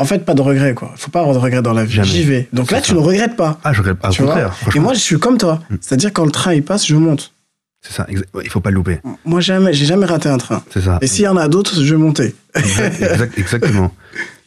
[0.00, 0.92] En fait, pas de regret, quoi.
[0.96, 2.00] Faut pas avoir de regret dans la vie.
[2.02, 2.48] J'y vais.
[2.52, 2.84] Donc là, ça.
[2.84, 3.60] tu ne regrettes pas.
[3.62, 4.08] Ah, je regrette pas.
[4.08, 4.50] Tu vois.
[4.74, 5.60] Et moi, je suis comme toi.
[5.70, 5.74] Mm.
[5.80, 7.32] C'est-à-dire, quand le train il passe, je monte.
[7.82, 8.06] c'est ça.
[8.10, 9.00] Il faut pas le louper.
[9.24, 10.62] Moi, jamais, j'ai jamais raté un train.
[10.70, 10.98] C'est ça.
[11.02, 12.34] Et s'il y en a d'autres, je vais monter.
[12.54, 13.92] Exact- exact- exactement.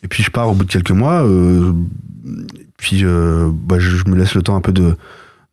[0.04, 1.24] Et puis je pars au bout de quelques mois.
[1.24, 1.72] euh,
[2.78, 4.96] puis euh, bah, je, je me laisse le temps un peu de,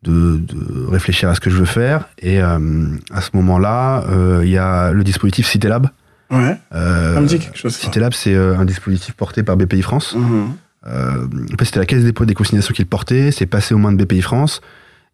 [0.02, 2.08] de, de réfléchir à ce que je veux faire.
[2.18, 2.58] Et euh,
[3.12, 4.04] à ce moment-là,
[4.42, 5.88] il y a le dispositif CityLab.
[6.30, 6.56] Ouais.
[6.74, 7.74] Euh, Ça me dit quelque chose.
[7.74, 7.80] ça.
[7.84, 10.14] CityLab, c'est euh, un dispositif porté par BPI France.
[10.16, 10.50] Mhm.
[10.86, 13.30] Euh, en fait, c'était la Caisse des dépôts des consignations qui le portait.
[13.32, 14.60] C'est passé aux mains de BPI France.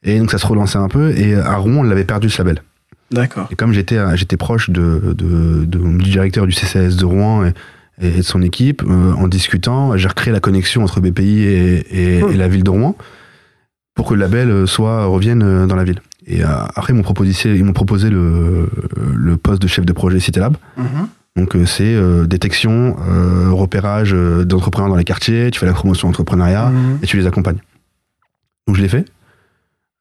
[0.02, 1.10] Et donc ça se relançait un peu.
[1.16, 2.62] Et à Rouen, on l'avait perdu ce label.
[3.10, 3.48] D'accord.
[3.50, 7.52] Et comme j'étais j'étais proche de, de- de- du directeur du CCS de Rouen et,
[8.00, 12.22] et de son équipe, euh, en discutant, j'ai recréé la connexion entre BPI et, et-
[12.22, 12.30] Hmm.
[12.32, 12.94] et la ville de Rouen
[13.94, 16.00] pour que le label euh, soit revienne euh, dans la ville.
[16.26, 18.68] Et euh, après, ils m'ont proposé, ils m'ont proposé le,
[19.14, 20.56] le poste de chef de projet CityLab.
[20.76, 20.84] Mhm.
[21.36, 26.08] Donc euh, c'est euh, détection, euh, repérage d'entrepreneurs dans les quartiers, tu fais la promotion
[26.08, 26.98] d'entrepreneuriat Mhm.
[27.02, 27.58] et tu les accompagnes.
[28.66, 29.04] Donc je l'ai fait.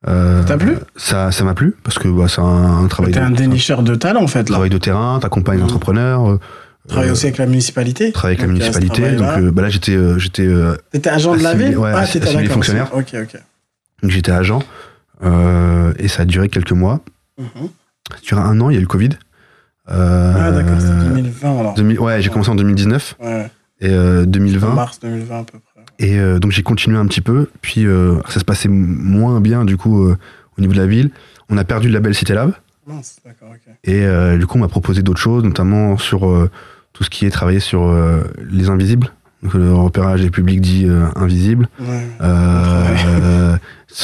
[0.08, 0.76] Euh, Ça t'a plu?
[0.96, 3.84] Ça ça m'a plu parce que bah, c'est un, un travail T'es un de- dénicheur
[3.84, 4.56] de talent, en fait, là.
[4.56, 5.62] travail de terrain, t'accompagnes Mhm.
[5.64, 6.40] l'entrepreneur,
[6.88, 8.12] Travaille aussi avec la municipalité.
[8.12, 9.16] travailler avec la Donc, municipalité.
[9.16, 10.48] Donc bah là j'étais j'étais
[10.92, 11.78] T'étais agent de la ville?
[11.78, 12.90] ouais, Ah, t'étais fonctionnaire.
[12.94, 13.42] Ok, ok.
[14.04, 14.62] donc j'étais agent
[15.24, 17.02] et ça a duré quelques mois.
[17.38, 17.70] Mhm.
[18.12, 19.10] Ça a duré un an, il y a eu le Covid.
[19.90, 21.74] Euh, Ah, d'accord, c'était 2020 alors.
[21.76, 23.52] 2000 ouais, j'ai commencé en 2019 Ouais,
[23.82, 24.74] et euh, 2020.
[24.74, 25.82] mars 2020 à peu près.
[26.00, 29.64] Et euh, donc j'ai continué un petit peu, puis euh, ça se passait moins bien
[29.64, 30.18] du coup euh,
[30.58, 31.12] au niveau de la ville.
[31.50, 32.54] On a perdu le label Cité Lab
[32.88, 33.74] Mince, d'accord, ok.
[33.84, 36.50] et euh, du coup on m'a proposé d'autres choses, notamment sur euh,
[36.94, 39.10] tout ce qui est travailler sur euh, les invisibles,
[39.54, 42.08] le repérage des publics dits euh, invisibles, Ouais.
[42.22, 42.84] euh,
[43.22, 43.58] euh,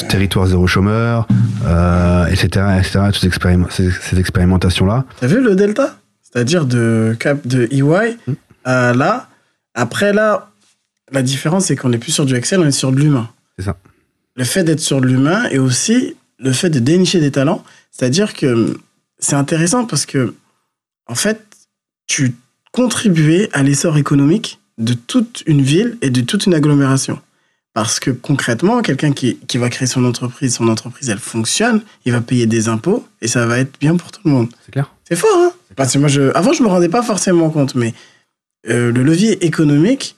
[0.09, 1.27] territoire zéro chômeur,
[1.65, 2.47] euh, etc.,
[2.79, 2.99] etc.
[3.13, 5.05] Toutes ces- ces expérimentations-là.
[5.19, 5.97] T'as vu le delta?
[6.21, 8.33] C'est-à-dire de cap de EY Hmm.
[8.63, 9.27] à là.
[9.73, 10.49] Après là,
[11.11, 13.29] la différence c'est qu'on n'est plus sur du Excel, on est sur de l'humain.
[13.57, 13.75] C'est ça.
[14.37, 18.33] Le fait d'être sur de l'humain et aussi le fait de dénicher des talents, c'est-à-dire
[18.33, 18.77] que
[19.19, 20.33] c'est intéressant parce que
[21.07, 21.41] en fait,
[22.07, 22.33] tu
[22.71, 27.19] contribuais à l'essor économique de toute une ville et de toute une agglomération.
[27.73, 32.11] Parce que concrètement, quelqu'un qui, qui va créer son entreprise, son entreprise, elle fonctionne, il
[32.11, 34.49] va payer des impôts et ça va être bien pour tout le monde.
[34.65, 35.53] C'est clair C'est fort, hein?
[35.77, 37.93] Parce que moi, je, avant, je me rendais pas forcément compte, mais
[38.67, 40.17] euh, le levier économique,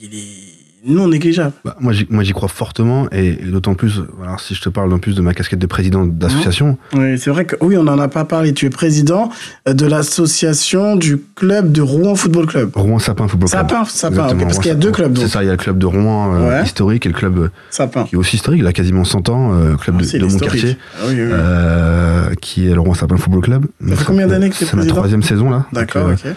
[0.00, 0.45] il est
[0.86, 1.52] non négligeable.
[1.64, 4.98] Bah, moi, j'y, crois fortement, et, et d'autant plus, voilà, si je te parle en
[4.98, 8.08] plus de ma casquette de président d'association, Oui, c'est vrai que oui, on n'en a
[8.08, 8.54] pas parlé.
[8.54, 9.30] Tu es président
[9.68, 12.70] euh, de l'association du club de Rouen Football Club.
[12.74, 13.60] Rouen Sapin Football Club.
[13.68, 15.16] Sapin, Sapin, parce qu'il y a deux clubs.
[15.18, 16.64] C'est ça, il y a le club de Rouen euh, Ouais.
[16.64, 18.04] historique et le club euh, Sapin.
[18.04, 20.38] qui est aussi historique, il a quasiment 100 ans, euh, club de, Ah, de mon
[20.38, 21.28] quartier, Ah oui, oui, oui.
[21.32, 23.66] euh, qui est le Rouen Sapin Football Club.
[23.94, 26.22] fait combien d'années que t'es C'est ma président troisième saison là, D'accord, ok.
[26.22, 26.28] que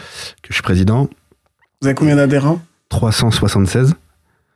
[0.49, 1.07] je suis président.
[1.81, 2.61] Vous avez combien d'adhérents?
[2.89, 3.93] 376,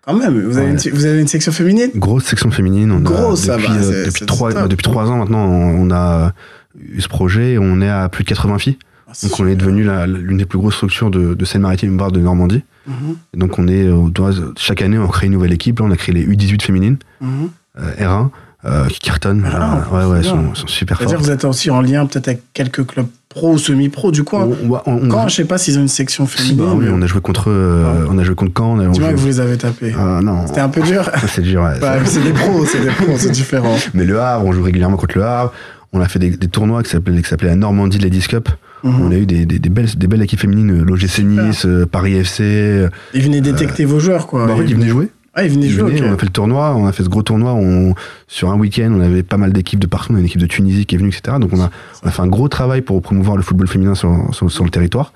[0.05, 0.83] Quand même, vous avez, Ouais.
[0.85, 1.89] une, vous avez une section féminine?
[1.95, 2.91] Grosse section féminine.
[2.91, 5.91] On Grosse, a, ça depuis, va, euh, depuis, trois, depuis trois ans maintenant, on, on
[5.91, 6.33] a
[6.77, 8.77] eu ce projet, et on est à plus de 80 filles.
[9.07, 12.19] Ah, Donc on est devenu l'une des plus grosses structures de, de Seine-Maritime, voire de
[12.19, 12.63] Normandie.
[12.87, 13.15] Mhm.
[13.33, 15.79] Et donc on est, on doit- chaque année, on crée une nouvelle équipe.
[15.79, 17.49] Là, on a créé les U18 féminines, Mhm.
[17.79, 18.31] euh, R1,
[18.65, 19.45] euh, qui cartonnent.
[19.49, 21.21] Ah, Euh, ouais, ouais, sont, sont super C'est-à-dire fortes.
[21.27, 24.47] que vous êtes aussi en lien peut-être avec quelques clubs pro ou semi-pro du coin.
[24.85, 26.57] On, on- je sais pas s'ils ont une section féminine.
[26.57, 28.77] bah oui, on a joué contre, euh, on a joué contre Caen.
[28.77, 29.93] On a, Dis-moi que vous les avez tapés.
[29.97, 31.09] Ah, non, C'était un peu dur.
[31.27, 31.61] c'est dur.
[31.61, 31.81] ouais.
[31.83, 33.75] Ouais, mais c'est des pros, c'est des pros, c'est différent.
[33.93, 35.53] Mais le Havre, on joue régulièrement contre le Havre.
[35.93, 38.49] On a fait des, des tournois qui s'appelaient la Normandie Ladies Cup.
[38.83, 39.01] Mhm.
[39.01, 41.85] On a eu des, des, des belles, des belles équipes féminines, euh, l'OGC Nice, euh,
[41.85, 42.43] Paris FC.
[42.43, 44.45] euh, Ils venaient détecter vos joueurs, quoi.
[44.47, 45.09] bah, fait, ils venaient jouer.
[45.35, 45.99] Ah, ils venaient jouer.
[46.03, 47.53] On a fait le tournoi, on a fait ce gros tournoi.
[47.53, 47.95] On,
[48.27, 50.13] sur un week-end, on avait pas mal d'équipes de partout.
[50.13, 51.37] On a une équipe de Tunisie qui est venue, etc.
[51.39, 51.71] Donc on a,
[52.03, 54.69] on a fait un gros travail pour promouvoir le football féminin sur, sur, sur le
[54.69, 55.11] territoire.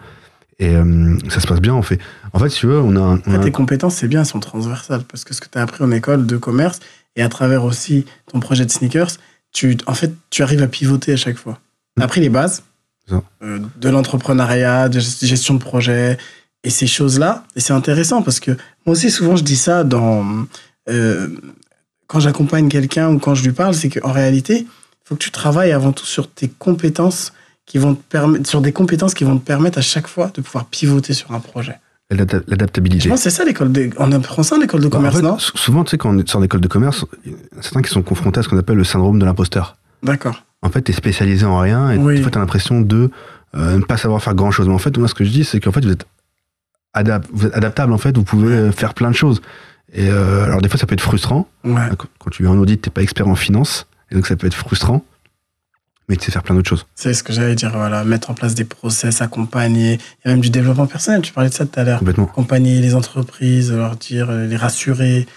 [0.60, 1.76] Et euh, ça se passe bien.
[1.76, 2.00] On fait.
[2.34, 3.00] En fait, si tu veux, on a.
[3.00, 5.04] un- on a Après, un- tes compétences, c'est bien, elles sont transversales.
[5.04, 6.80] Parce que ce que tu as appris en école de commerce
[7.16, 9.12] et à travers aussi ton projet de sneakers,
[9.54, 11.60] tu, en fait, tu arrives à pivoter à chaque fois.
[11.96, 12.64] Tu as appris les bases
[13.44, 16.18] euh, de l'entrepreneuriat, de gest- gestion de projet
[16.64, 17.44] et ces choses-là.
[17.56, 18.52] Et c'est intéressant parce que
[18.86, 20.26] moi aussi, souvent, je dis ça dans,
[20.90, 21.28] euh,
[22.08, 24.68] quand j'accompagne quelqu'un ou quand je lui parle, c'est qu'en réalité, il
[25.06, 27.34] faut que tu travailles avant tout sur tes compétences
[27.66, 30.42] qui vont te permettre, sur des compétences qui vont te permettre à chaque fois de
[30.42, 31.76] pouvoir pivoter sur un projet.
[32.10, 33.10] l'adap- Je L'adaptabilité.
[33.10, 33.90] pense que c'est ça l'école de...
[33.98, 35.38] On apprend ça en école de Bah, en commerce, fait, non?
[35.38, 38.40] sou- Souvent, tu sais, quand on sort d'école de commerce, en certains qui sont confrontés
[38.40, 39.76] à ce qu'on appelle le syndrome de l'imposteur.
[40.04, 40.44] D'accord.
[40.62, 42.22] En fait, tu es spécialisé en rien et Oui.
[42.22, 43.12] tu as l'impression de
[43.56, 44.68] euh, ne pas savoir faire grand chose.
[44.70, 46.06] Mais en fait, moi, ce que je dis, c'est qu'en fait, vous êtes,
[46.94, 47.94] adap- vous êtes adaptable.
[47.94, 49.42] En fait, vous pouvez euh, faire plein de choses.
[49.94, 51.48] Et euh, alors, des fois, ça peut être frustrant.
[51.64, 51.82] Ouais.
[52.20, 53.88] Quand, tu es en audit, tu pas expert en finance.
[54.12, 55.04] Et donc, ça peut être frustrant.
[56.10, 56.86] Mais tu sais faire plein d'autres choses.
[56.96, 58.04] C'est ce que j'allais dire, voilà.
[58.06, 59.96] Mettre en place des process, accompagner.
[60.24, 62.00] Il y a même du développement personnel, tu parlais de ça tout à l'heure.
[62.00, 62.26] Complètement.
[62.30, 65.28] Accompagner les entreprises, leur dire, euh, les rassurer.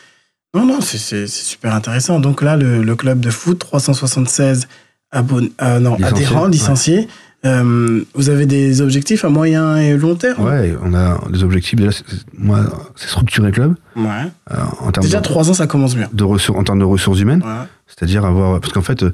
[0.54, 2.20] Non, non, c'est- super intéressant.
[2.20, 4.68] Donc là, le, le club de foot, 376
[5.10, 7.08] abonnés, euh, non, Licenciés, adhérents, ouais.
[7.46, 10.44] Euh, vous avez des objectifs à moyen et long terme?
[10.44, 11.74] Ouais, on a des objectifs.
[11.78, 11.90] Déjà,
[12.36, 12.60] moi,
[12.96, 13.74] c'est structurer le club.
[13.96, 14.04] Ouais.
[14.52, 16.08] euh, en termes Déjà, de, trois ans, ça commence bien.
[16.12, 17.42] de ressources, en termes de ressources humaines.
[17.42, 17.66] Ouais.
[17.86, 18.60] C'est-à-dire avoir.
[18.60, 19.12] Parce qu'en fait, euh,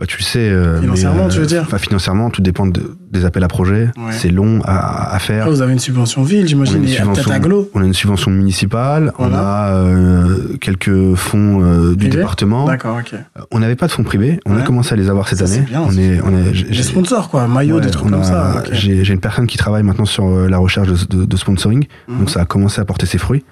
[0.00, 0.38] bah, tu le sais.
[0.40, 3.90] euh, Financièrement, mais, tu veux dire Enfin, financièrement, tout dépend de- des appels à projets.
[3.98, 4.12] Ouais.
[4.12, 5.48] C'est long à, à faire.
[5.48, 7.68] Vous avez une subvention ville, j'imagine, peut-être aglo.
[7.74, 12.64] On a une subvention municipale, on a euh, quelques fonds euh, du département.
[12.64, 13.12] D'accord, ok.
[13.14, 14.62] Euh, On n'avait pas de fonds privés, on Ouais.
[14.62, 15.66] a commencé à les avoir cette Ça, année.
[15.68, 18.54] bien, on est, on est, Des sponsors, quoi, maillot, ouais, des trucs comme ça.
[18.64, 18.70] ok.
[18.72, 21.84] J'ai j'ai une personne qui travaille maintenant sur euh, la recherche de, de- de sponsoring,
[22.08, 22.18] Mhm.
[22.20, 23.44] donc ça a commencé à porter ses fruits.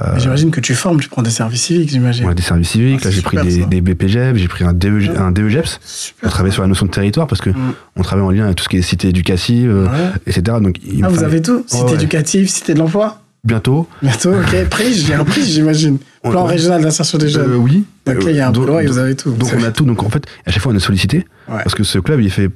[0.00, 2.26] Euh, J'imagine que tu formes, tu prends des services civiques, j'imagine.
[2.26, 5.08] on des services civiques, Ah, là j'ai pris des, des BPGEP, j'ai pris un, DE,
[5.18, 6.20] un DEGEPS Super.
[6.22, 7.74] pour travailler sur la notion de territoire parce que Mhm.
[7.96, 10.10] on travaille en lien avec tout ce qui est cité éducative, euh, Ouais.
[10.26, 10.58] etc.
[10.62, 11.94] Donc il Ah, vous fallait- avez tout Cité ouais.
[11.94, 13.88] éducative, cité de l'emploi bientôt.
[14.02, 14.64] Bientôt, ok.
[14.70, 15.98] Prix, j'ai un prix, j'imagine.
[16.22, 17.50] On- Plan on- régional d'insertion des jeunes.
[17.50, 17.84] Euh, oui.
[18.06, 19.32] ok, il y a un donc, et donc- vous avez tout.
[19.32, 19.84] donc on a tout.
[19.84, 22.50] Donc en fait, à chaque fois on est sollicité parce que ce club il fait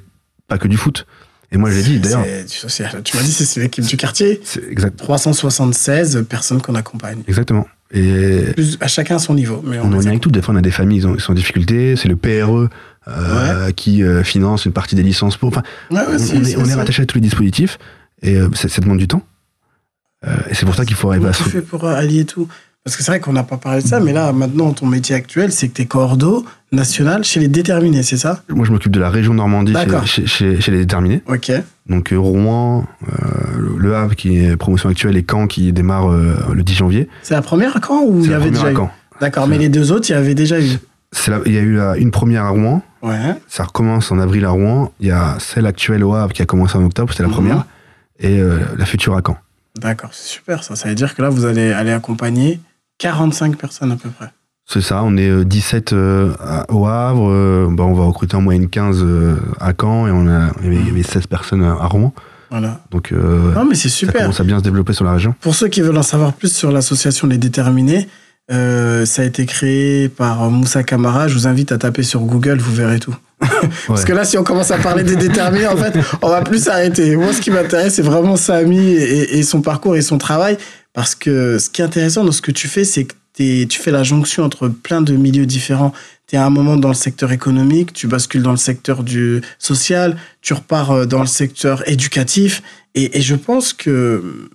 [0.47, 1.05] pas que du foot.
[1.53, 2.25] Et moi je l'ai dit d'ailleurs.
[2.47, 4.41] Tu m'as dit, c'est c'est l'équipe du quartier.
[4.69, 7.21] Exact, 376 personnes qu'on accompagne.
[7.27, 7.67] exactement.
[7.95, 9.61] Et Plus, à chacun son niveau.
[9.63, 10.31] Mais on, on est en lien avec tout.
[10.31, 11.95] Des fois on a des familles ils sont en difficulté.
[11.95, 12.69] C'est le PRE
[13.07, 15.49] euh, qui euh, finance une partie des licences pour.
[15.49, 15.61] Enfin.
[15.91, 17.77] Ouais, ouais, on, est, on est rattaché à tous les dispositifs
[18.23, 19.21] et euh, ça, ça demande du temps.
[20.49, 21.49] Et c'est pour ça qu'il faut arriver à tu se.
[21.49, 22.47] fais pour allier tout
[22.83, 25.15] Parce que c'est vrai qu'on n'a pas parlé de ça, mais là, maintenant, ton métier
[25.15, 28.41] actuel, c'est que tu es cordeau national chez les déterminés, c'est ça?
[28.49, 31.21] Moi je m'occupe de la région Normandie chez, chez, chez- chez les déterminés.
[31.27, 31.49] Ok.
[31.87, 36.35] Donc euh, Rouen, euh, le- Havre qui est promotion actuelle et Caen qui démarre euh,
[36.53, 37.07] le 10 janvier.
[37.21, 38.91] C'est la première à Caen ou il y la avait première déjà à eu Caen.
[39.21, 40.77] D'accord, mais les deux autres, il y avait déjà eu.
[41.27, 43.35] La- Il y a eu la- une première à Rouen, Ouais.
[43.47, 44.91] ça recommence en avril à Rouen.
[44.99, 47.33] Il y a celle actuelle au Havre qui a commencé en octobre, c'était la Mhm.
[47.35, 47.65] première,
[48.19, 49.37] et euh, la future à Caen.
[49.79, 50.75] D'accord, c'est super ça.
[50.75, 52.59] Ça veut dire que là, vous allez aller accompagner
[52.99, 54.29] 45 personnes à peu près.
[54.65, 58.35] C'est ça, on est euh, 17 euh, à- au Havre, euh, bah, on va recruter
[58.37, 61.03] en moyenne 15 euh, à Caen, et on a, il, y avait, il y avait
[61.03, 62.13] 16 personnes à Rouen.
[62.49, 62.79] Voilà.
[62.91, 64.21] Donc euh, Non, mais c'est ça super.
[64.21, 65.35] commence à bien se développer sur la région.
[65.41, 68.07] Pour ceux qui veulent en savoir plus sur l'association Les Déterminés,
[68.51, 71.27] euh, ça a été créé par Moussa Camara.
[71.27, 73.15] Je vous invite à taper sur Google, vous verrez tout.
[73.87, 76.63] Parce que là, si on commence à parler des déterminés, en fait, on va plus
[76.63, 77.15] s'arrêter.
[77.17, 80.57] Moi, ce qui m'intéresse, c'est vraiment Samy et, et son parcours et son travail.
[80.93, 83.13] Parce que ce qui est intéressant dans ce que tu fais, c'est que
[83.65, 85.93] tu fais la jonction entre plein de milieux différents.
[86.27, 89.41] Tu es à un moment dans le secteur économique, tu bascules dans le secteur du
[89.57, 92.61] social, tu repars euh, dans le secteur éducatif.
[92.95, 94.49] Et, et je pense que,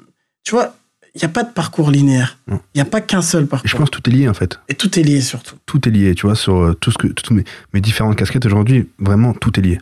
[0.44, 0.76] tu vois,
[1.14, 2.38] il n'y a pas de parcours linéaire.
[2.48, 3.68] Il n'y a pas qu'un seul Et parcours.
[3.68, 4.60] je pense que tout est lié en fait.
[4.68, 5.56] Et tout est lié surtout.
[5.66, 8.46] Tout est lié, tu vois, sur euh, tout ce que, toutes mes, mes différentes casquettes
[8.46, 9.78] aujourd'hui, vraiment tout est lié.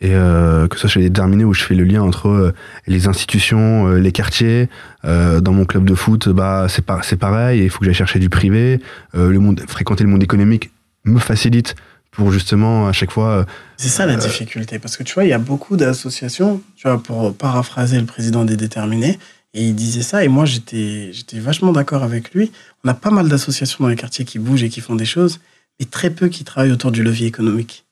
[0.00, 2.52] Et euh, que ce soit chez les déterminés où je fais le lien entre euh,
[2.86, 4.68] les institutions, euh, les quartiers,
[5.04, 7.62] dans mon club de foot, bah c'est pas, c'est pareil.
[7.62, 8.80] Il faut que j'aille chercher du privé.
[9.14, 10.72] Le monde, fréquenter le monde économique
[11.04, 11.76] me facilite
[12.10, 13.46] pour justement à chaque fois.
[13.76, 14.80] C'est ça la difficulté.
[14.80, 18.44] Parce que tu vois, il y a beaucoup d'associations, tu vois, pour paraphraser le président
[18.44, 19.20] des déterminés,
[19.54, 22.50] Et il disait ça, et moi, j'étais, j'étais vachement d'accord avec lui.
[22.84, 25.38] On a pas mal d'associations dans les quartiers qui bougent et qui font des choses,
[25.78, 27.85] mais très peu qui travaillent autour du levier économique.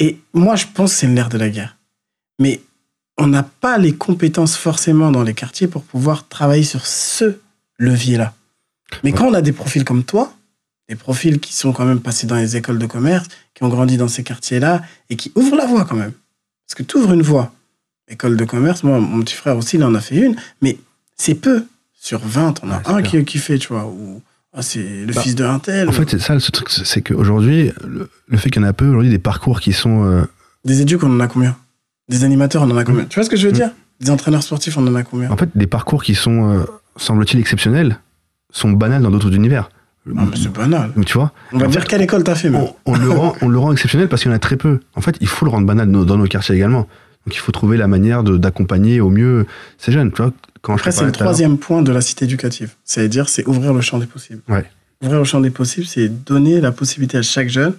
[0.00, 1.76] Et moi, je pense que c'est l'air de la guerre.
[2.40, 2.60] Mais
[3.18, 7.38] on n'a pas les compétences forcément dans les quartiers pour pouvoir travailler sur ce
[7.78, 8.34] levier-là.
[9.04, 10.32] Mais quand on a des profils comme toi,
[10.88, 13.98] des profils qui sont quand même passés dans les écoles de commerce, qui ont grandi
[13.98, 16.12] dans ces quartiers-là et qui ouvrent la voie quand même.
[16.66, 17.52] Parce que tu ouvres une voie.
[18.08, 20.78] École de commerce, moi, mon petit frère aussi, il en a fait une, mais
[21.16, 21.66] c'est peu.
[21.94, 24.22] Sur 20, on a un qui, qui, fait, tu vois, ou
[24.52, 25.88] ah, c'est le bah, fils de un tel.
[25.88, 28.86] En fait, c'est ça, ce truc, c'est qu'aujourd'hui, le, fait qu'il y en a peu,
[28.86, 30.04] aujourd'hui, des parcours qui sont.
[30.04, 30.22] Euh,
[30.64, 31.56] des éduques, on en a combien?
[32.08, 33.04] Des animateurs, on en a combien?
[33.04, 33.70] Tu vois ce que je veux dire?
[34.00, 35.30] Des entraîneurs sportifs, on en a combien?
[35.30, 36.64] En fait, des parcours qui sont, euh,
[36.96, 38.00] semble-t-il, exceptionnels,
[38.50, 39.70] sont banals dans d'autres univers.
[40.06, 40.92] Non, mais c'est banal.
[41.06, 43.58] tu vois On va dire quelle école t'as fait, on, on, le rend, on le
[43.58, 44.80] rend exceptionnel parce qu'il y en a très peu.
[44.96, 46.88] En fait, il faut le rendre banal dans nos quartiers également.
[47.26, 49.46] Donc il faut trouver la manière d'accompagner au mieux
[49.78, 50.10] ces jeunes.
[50.12, 52.74] Tu vois, quand Après, c'est le troisième point de la cité éducative.
[52.84, 54.40] C'est-à-dire, c'est ouvrir le champ des possibles.
[54.48, 54.64] Ouais.
[55.02, 57.74] Ouvrir le champ des possibles, c'est donner la possibilité à chaque jeune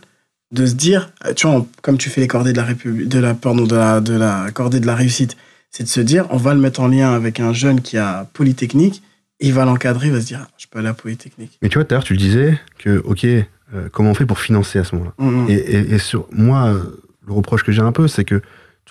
[0.51, 3.33] de se dire, tu vois, comme tu fais les cordées de la République, de la,
[3.33, 5.37] pardon, de la, de la cordée de la réussite,
[5.69, 8.27] c'est de se dire, on va le mettre en lien avec un jeune qui a
[8.33, 9.01] Polytechnique,
[9.39, 11.57] il va l'encadrer, il va se dire, ah, je peux aller à Polytechnique.
[11.61, 13.45] Mais tu vois, tout à l'heure, tu le disais, que, ok, euh,
[13.91, 15.13] comment on fait pour financer à ce moment-là?
[15.17, 15.49] Mm, mm.
[15.49, 18.41] et, et, sur moi, euh, le reproche que j'ai un peu, c'est que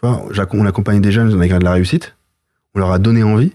[0.01, 2.15] tu vois, on accompagnait des jeunes dans les de la réussite.
[2.75, 3.53] On leur a donné envie.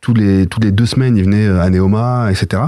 [0.00, 2.62] tous les, tous les deux semaines, ils venaient à Neoma, etc.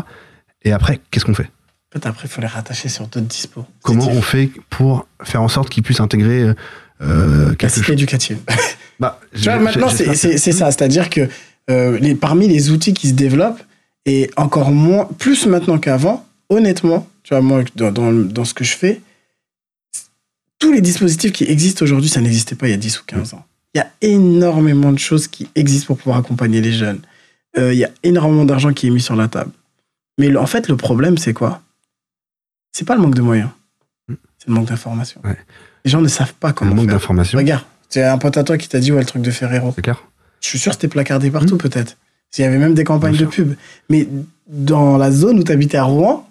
[0.62, 1.50] Et après, qu'est-ce qu'on fait?
[1.90, 3.64] Peut-être après, il faut les rattacher sur d'autres dispos.
[3.82, 6.52] Comment on fait pour faire en sorte qu'ils puissent intégrer
[7.02, 8.38] euh, La cité éducative.
[9.00, 10.70] bah, tu vois, maintenant, c'est ça.
[10.70, 11.28] C'est-à-dire que
[11.68, 13.60] euh, les, parmi les outils qui se développent,
[14.06, 18.64] et encore moins, plus maintenant qu'avant, honnêtement, tu vois, moi, dans, dans, dans, ce que
[18.64, 19.00] je fais,
[20.60, 23.34] tous les dispositifs qui existent aujourd'hui, ça n'existait pas il y a 10 ou 15
[23.34, 23.44] ans.
[23.74, 27.00] Il y a énormément de choses qui existent pour pouvoir accompagner les jeunes.
[27.58, 29.50] Euh, il y a énormément d'argent qui est mis sur la table.
[30.18, 31.62] Mais en fait, le problème, c'est quoi?
[32.72, 33.48] C'est pas le manque de moyens.
[34.08, 34.14] Hmm.
[34.38, 35.20] C'est le manque d'information.
[35.84, 36.70] Les gens ne savent pas comment.
[36.70, 37.38] Le manque d'information.
[37.38, 39.72] Regarde, c'est un pote à toi qui t'a dit ouais, le truc de Ferrero.
[39.74, 40.04] C'est clair.
[40.40, 41.58] Je suis sûr que c'était placardé partout, hmm.
[41.58, 41.96] peut-être.
[42.36, 43.54] Il y avait même des campagnes de pub.
[43.88, 44.06] Mais
[44.46, 46.28] dans la zone où tu habitais à Rouen,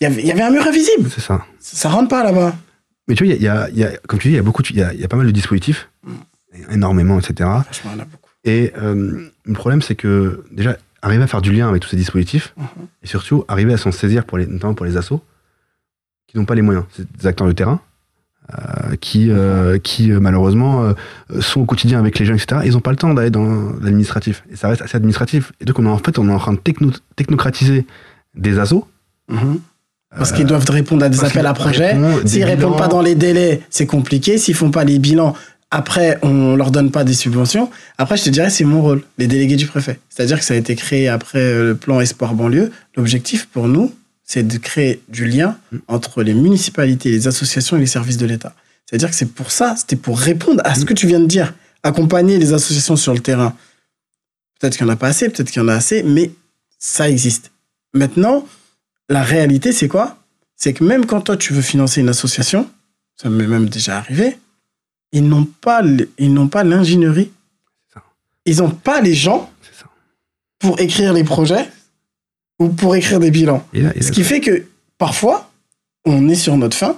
[0.00, 1.08] il y, avait, il y avait un mur invisible.
[1.14, 1.44] C'est ça.
[1.60, 2.54] Ça rentre pas là-bas.
[3.08, 4.62] Mais tu vois, il y a, y a, comme tu dis, il y a beaucoup,
[4.68, 5.88] il y a, y a, pas mal de dispositifs,
[6.70, 7.48] énormément, etc.
[7.64, 8.30] Franchement, il y en a beaucoup.
[8.44, 11.96] Et euh, le problème, c'est que déjà, arriver à faire du lien avec tous ces
[11.96, 12.86] dispositifs, mm-hmm.
[13.02, 15.22] et surtout arriver à s'en saisir, pour les, notamment pour les assos,
[16.26, 16.84] qui n'ont pas les moyens.
[16.90, 17.80] C'est des acteurs de terrain,
[18.54, 20.94] euh, qui, euh, qui euh, malheureusement
[21.40, 22.60] sont au quotidien avec les jeunes, etc.
[22.64, 24.44] Ils n'ont pas le temps d'aller dans l'administratif.
[24.50, 25.52] Et ça reste assez administratif.
[25.60, 27.86] Et donc, on est, en fait, on est en train de techno technocratiser
[28.36, 28.86] des assos.
[29.30, 29.58] Mm-hmm.
[30.16, 31.96] Parce qu'ils doivent répondre à des appels à projets.
[32.24, 34.38] S'ils répondent pas dans les délais, c'est compliqué.
[34.38, 35.34] S'ils font pas les bilans,
[35.70, 37.70] après, on leur donne pas des subventions.
[37.98, 39.98] Après, je te dirais, c'est mon rôle, les délégués du préfet.
[40.08, 42.70] C'est-à-dire que ça a été créé après euh, le plan Espoir banlieue.
[42.96, 43.92] L'objectif pour nous,
[44.24, 45.56] c'est de créer du lien
[45.88, 48.54] entre les municipalités, les associations et les services de l'État.
[48.86, 51.52] C'est-à-dire que c'est pour ça, c'était pour répondre à ce que tu viens de dire,
[51.82, 53.54] accompagner les associations sur le terrain.
[54.60, 56.30] Peut-être qu'il n'y en a pas assez, peut-être qu'il y en a assez, mais
[56.78, 57.50] ça existe.
[57.92, 58.46] Maintenant,
[59.08, 60.18] la réalité, c'est quoi?
[60.56, 62.68] C'est que même quand toi, tu veux financer une association,
[63.14, 64.38] ça m'est même déjà arrivé,
[65.12, 67.30] ils n'ont pas, l'ingénierie.
[68.44, 69.50] Ils n'ont pas les gens
[70.58, 71.68] pour écrire les projets
[72.58, 73.66] ou pour écrire des bilans.
[73.74, 74.66] Ce qui fait que
[74.98, 75.50] parfois,
[76.04, 76.96] on est sur notre fin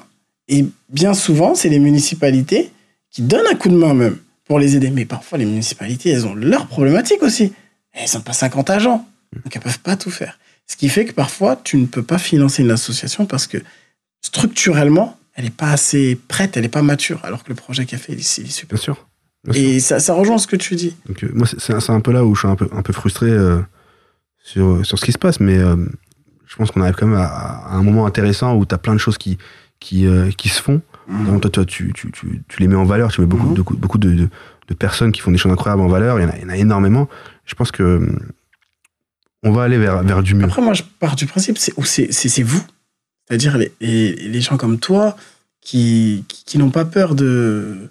[0.49, 2.73] et bien souvent, c'est les municipalités
[3.11, 4.91] qui donnent un coup de main même pour les aider.
[4.91, 7.53] Mais parfois, les municipalités, elles ont leurs problématiques aussi.
[7.93, 10.39] Elles n'ont pas 50 agents, donc elles peuvent pas tout faire.
[10.71, 13.59] Ce qui fait que parfois, tu ne peux pas financer une association parce que
[14.21, 17.99] structurellement, elle n'est pas assez prête, elle n'est pas mature, alors que le projet qu'elle
[17.99, 18.77] fait, il, est super.
[18.77, 19.07] Bien sûr.
[19.55, 20.95] Et Ça, ça, rejoint ce que tu dis.
[21.07, 23.31] Donc, euh, moi, c'est un peu là où je suis un peu, un peu frustré
[23.31, 23.61] euh,
[24.43, 25.77] sur, sur ce qui se passe, mais euh,
[26.47, 28.99] je pense qu'on arrive quand même à, un moment intéressant où tu as plein de
[28.99, 29.39] choses qui,
[29.81, 30.07] qui,
[30.37, 30.83] qui se font.
[31.07, 31.41] Mmh.
[31.41, 33.55] toi, toi tu, tu, tu, tu, les mets en valeur, tu mets beaucoup, mmh.
[33.55, 34.29] de, beaucoup de, de,
[34.69, 36.45] de, personnes qui font des choses incroyables en valeur, il y en a, il y
[36.45, 37.09] en a énormément.
[37.47, 38.07] Je pense que
[39.43, 40.45] on va aller vers, vers du mieux.
[40.45, 41.73] Après, moi, je pars du principe, c'est
[42.13, 42.65] c'est vous.
[43.27, 45.15] C'est-à-dire les, les, gens comme toi
[45.61, 47.91] qui, qui, n'ont pas peur de,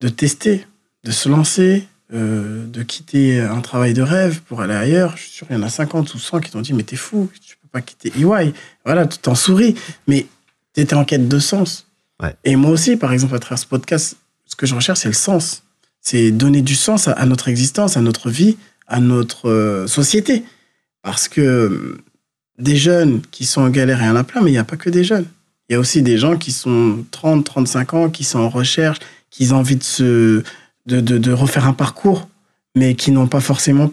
[0.00, 0.64] de tester,
[1.02, 5.16] de se lancer, euh, de quitter un travail de rêve pour aller ailleurs.
[5.16, 6.96] Je suis sûr qu'il y en a 50 ou 100 qui t'ont dit Mais t'es
[6.96, 8.54] fou, tu peux pas quitter EY.
[8.84, 9.74] Voilà, tu t'en souris.
[10.06, 10.26] Mais
[10.74, 11.86] tu étais en quête de sens.
[12.44, 15.14] Et moi aussi, par exemple, à travers ce podcast, ce que je recherche, c'est le
[15.14, 15.64] sens.
[16.00, 18.56] C'est donner du sens à notre existence, à notre vie,
[18.88, 20.42] à notre euh, société.
[21.02, 21.98] Parce que euh,
[22.58, 24.64] des jeunes qui sont en galère, il y en a plein, mais il n'y a
[24.64, 25.26] pas que des jeunes.
[25.68, 28.98] Il y a aussi des gens qui sont 30, 35 ans, qui sont en recherche,
[29.30, 30.42] qui ont envie de, se,
[30.86, 32.28] de, de, refaire un parcours,
[32.74, 33.92] mais qui n'ont pas forcément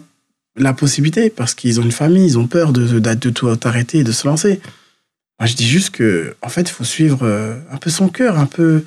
[0.56, 3.98] la possibilité parce qu'ils ont une famille, ils ont peur de, de, de tout arrêter
[3.98, 4.60] et de se lancer.
[5.38, 8.38] Moi, je dis juste que, en fait, il faut suivre euh, un peu son cœur,
[8.38, 8.82] un peu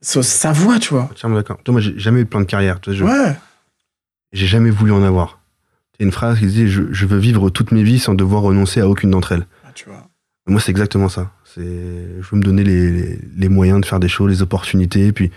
[0.00, 1.08] sa, voix, tu vois.
[1.10, 1.58] Entièrement d'accord.
[1.64, 2.80] Toi, moi, j'ai jamais eu de plan de carrière.
[2.80, 3.36] Tu vois, je- Ouais.
[4.32, 5.40] J'ai jamais voulu en avoir.
[5.98, 8.80] A une phrase qui disait je, je veux vivre toute mes vies sans devoir renoncer
[8.80, 9.46] à aucune d'entre elles.
[9.64, 10.08] Ah, tu vois.
[10.46, 11.32] Moi, c'est exactement ça.
[11.44, 15.10] C'est, je veux me donner les, les, les moyens de faire des choses, les opportunités,
[15.12, 15.32] puis,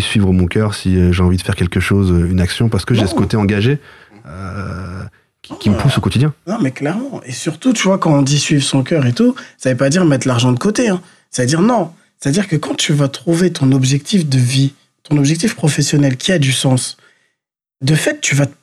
[0.00, 2.84] suivre mon cœur si euh, j'ai envie de faire quelque chose, euh, une action, parce
[2.84, 3.78] que j'ai ce côté engagé
[4.26, 5.02] euh,
[5.42, 6.32] qui, qui me pousse au quotidien.
[6.46, 7.20] Non, mais clairement.
[7.24, 9.88] Et surtout, tu vois, quand on dit suivre son cœur et tout, ça veut pas
[9.88, 10.88] dire mettre l'argent de côté.
[10.88, 11.00] Hein.
[11.30, 11.92] Ça veut dire non.
[12.18, 16.38] C'est-à-dire que quand tu vas trouver ton objectif de vie, ton objectif professionnel qui a
[16.38, 16.96] du sens,
[17.80, 18.54] de fait, tu vas te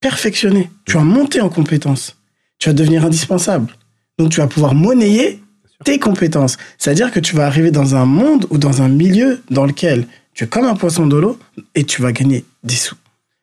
[0.00, 0.70] perfectionner.
[0.84, 2.16] Tu vas monter en compétences.
[2.58, 3.72] Tu vas devenir indispensable.
[4.18, 5.42] Donc, tu vas pouvoir monnayer
[5.84, 6.56] tes compétences.
[6.78, 10.44] C'est-à-dire que tu vas arriver dans un monde ou dans un milieu dans lequel tu
[10.44, 11.38] es comme un poisson de l'eau
[11.74, 12.96] et tu vas gagner des sous.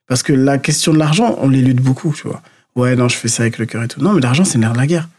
[0.07, 2.41] Parce que la question de l'argent, on l'élude beaucoup, tu vois.
[2.75, 4.01] Ouais, non, je fais ça avec le cœur et tout.
[4.01, 5.09] Non, mais l'argent, c'est nerf de la guerre.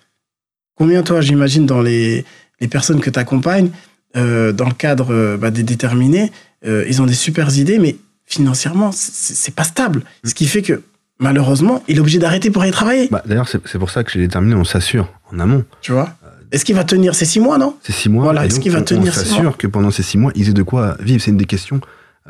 [0.74, 2.24] Combien, toi, j'imagine, dans les,
[2.60, 3.70] les personnes que tu accompagnes,
[4.16, 6.30] euh, dans le cadre euh, bah, des déterminés,
[6.66, 7.96] euh, ils ont des super idées, mais
[8.32, 10.02] financièrement, c'est- pas stable.
[10.24, 10.80] Ce qui fait que,
[11.18, 13.08] malheureusement, il est obligé d'arrêter pour aller travailler.
[13.10, 15.64] Bah, d'ailleurs, c'est, pour ça que chez les terminés, on s'assure en amont.
[15.82, 16.08] Tu vois
[16.50, 18.24] Est-ce qu'il va tenir ces six mois, non C'est six mois.
[18.24, 20.48] Voilà, est-ce qu'il va on- tenir On six s'assure que pendant ces six mois, ils
[20.48, 21.22] aient de quoi vivre.
[21.22, 21.80] C'est une des questions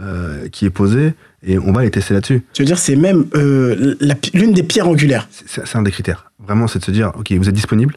[0.01, 2.43] euh, qui est posée et on va les tester là-dessus.
[2.55, 3.95] Tu veux dire, c'est même euh,
[4.33, 5.29] l'une des pierres angulaires.
[5.47, 6.33] C'est, un des critères.
[6.39, 7.97] Vraiment, c'est de se dire, OK, vous êtes disponible.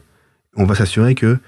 [0.56, 1.38] On va s'assurer que euh,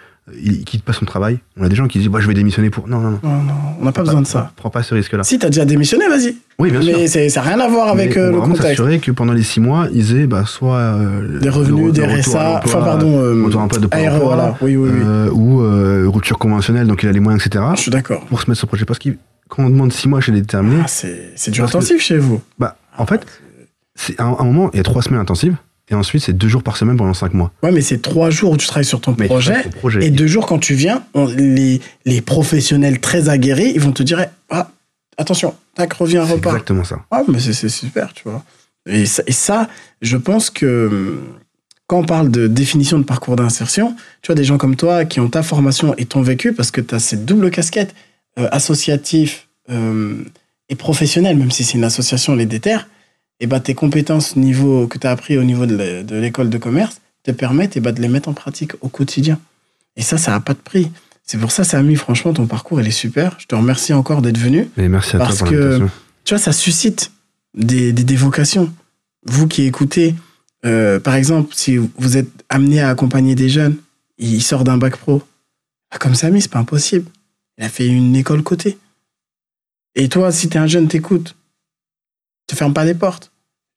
[0.42, 1.38] il quitte pas son travail.
[1.58, 2.88] On a des gens qui disent, bah, je vais démissionner pour.
[2.88, 3.20] Non, non, non.
[3.22, 4.52] Non, non, on n'a pas besoin de ça.
[4.56, 5.24] Prends pas ce risque-là.
[5.24, 6.36] Si, t'as déjà démissionné, vas-y.
[6.58, 6.96] Oui, bien sûr.
[6.98, 8.62] Mais ça n'a rien à voir avec Mais euh, on le contexte.
[8.62, 12.60] s'assurer que pendant les six mois, ils aient bah, soit euh, Des revenus, des RSA,
[12.64, 14.56] enfin, pardon, euh, retour à l'emploi de ARE, emploi, voilà.
[14.60, 15.00] Oui, oui, oui.
[15.04, 17.64] euh, ou euh, rupture conventionnelle, donc il a les moyens, etc.
[17.76, 18.24] Je suis d'accord.
[18.26, 18.84] Pour se mettre sur projet.
[18.84, 19.10] Parce que
[19.48, 22.40] quand on demande six mois chez les déterminés, Ah, c'est du que- intensif chez vous.
[22.58, 23.24] bah, en fait,
[23.94, 25.56] c'est à un, un moment, il y a trois semaines intensives,
[25.90, 27.52] et ensuite c'est deux jours par semaine pendant cinq mois.
[27.62, 29.66] Ouais, mais c'est trois jours où tu travailles sur ton projet.
[29.66, 30.04] au projet.
[30.04, 34.02] Et deux jours quand tu viens, on- les, les professionnels très aguerris, ils vont te
[34.02, 34.70] dire ah,
[35.16, 36.52] attention, tac, reviens, repars.
[36.54, 37.00] exactement ça.
[37.10, 38.44] Ah, mais c'est c'est super, tu vois.
[38.86, 39.68] Et ça, et ça,
[40.02, 41.20] je pense que hum,
[41.86, 45.20] quand on parle de définition de parcours d'insertion, tu vois, des gens comme toi qui
[45.20, 47.94] ont ta formation et ton vécu, parce que tu as cette double casquette,
[48.38, 50.22] euh, associatif euh,
[50.68, 52.88] et professionnel, même si c'est une association, les déterres,
[53.40, 56.50] et bah, tes compétences niveau, que tu as appris au niveau de l'é- de l'école
[56.50, 59.38] de commerce te permettent et bah, de les mettre en pratique au quotidien.
[59.96, 60.90] Et ça, ça n'a pas de prix.
[61.24, 63.36] C'est pour ça, Samy, franchement, ton parcours, il est super.
[63.38, 65.86] Je te remercie encore d'être venu Et merci à Parce toi pour que-
[66.24, 67.12] tu vois, ça suscite
[67.54, 68.72] des, des, des vocations.
[69.26, 70.14] Vous qui écoutez,
[70.64, 73.76] euh, par exemple, si vous êtes amené à accompagner des jeunes,
[74.18, 75.22] il sort d'un bac pro.
[75.90, 77.10] Bah, Comme Samy, c'est pas impossible.
[77.58, 78.78] Il a fait une école côté.
[79.94, 81.34] Et toi, si t'es un jeune, t'écoutes.
[82.48, 83.30] Te ferme pas les portes.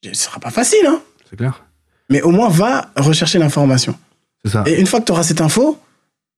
[0.03, 0.99] Ce sera pas facile, hein.
[1.30, 1.63] C'est clair
[2.09, 3.95] Mais au moins, va rechercher l'information.
[4.43, 4.63] C'est ça.
[4.65, 5.80] Et une fois que tu auras cette info,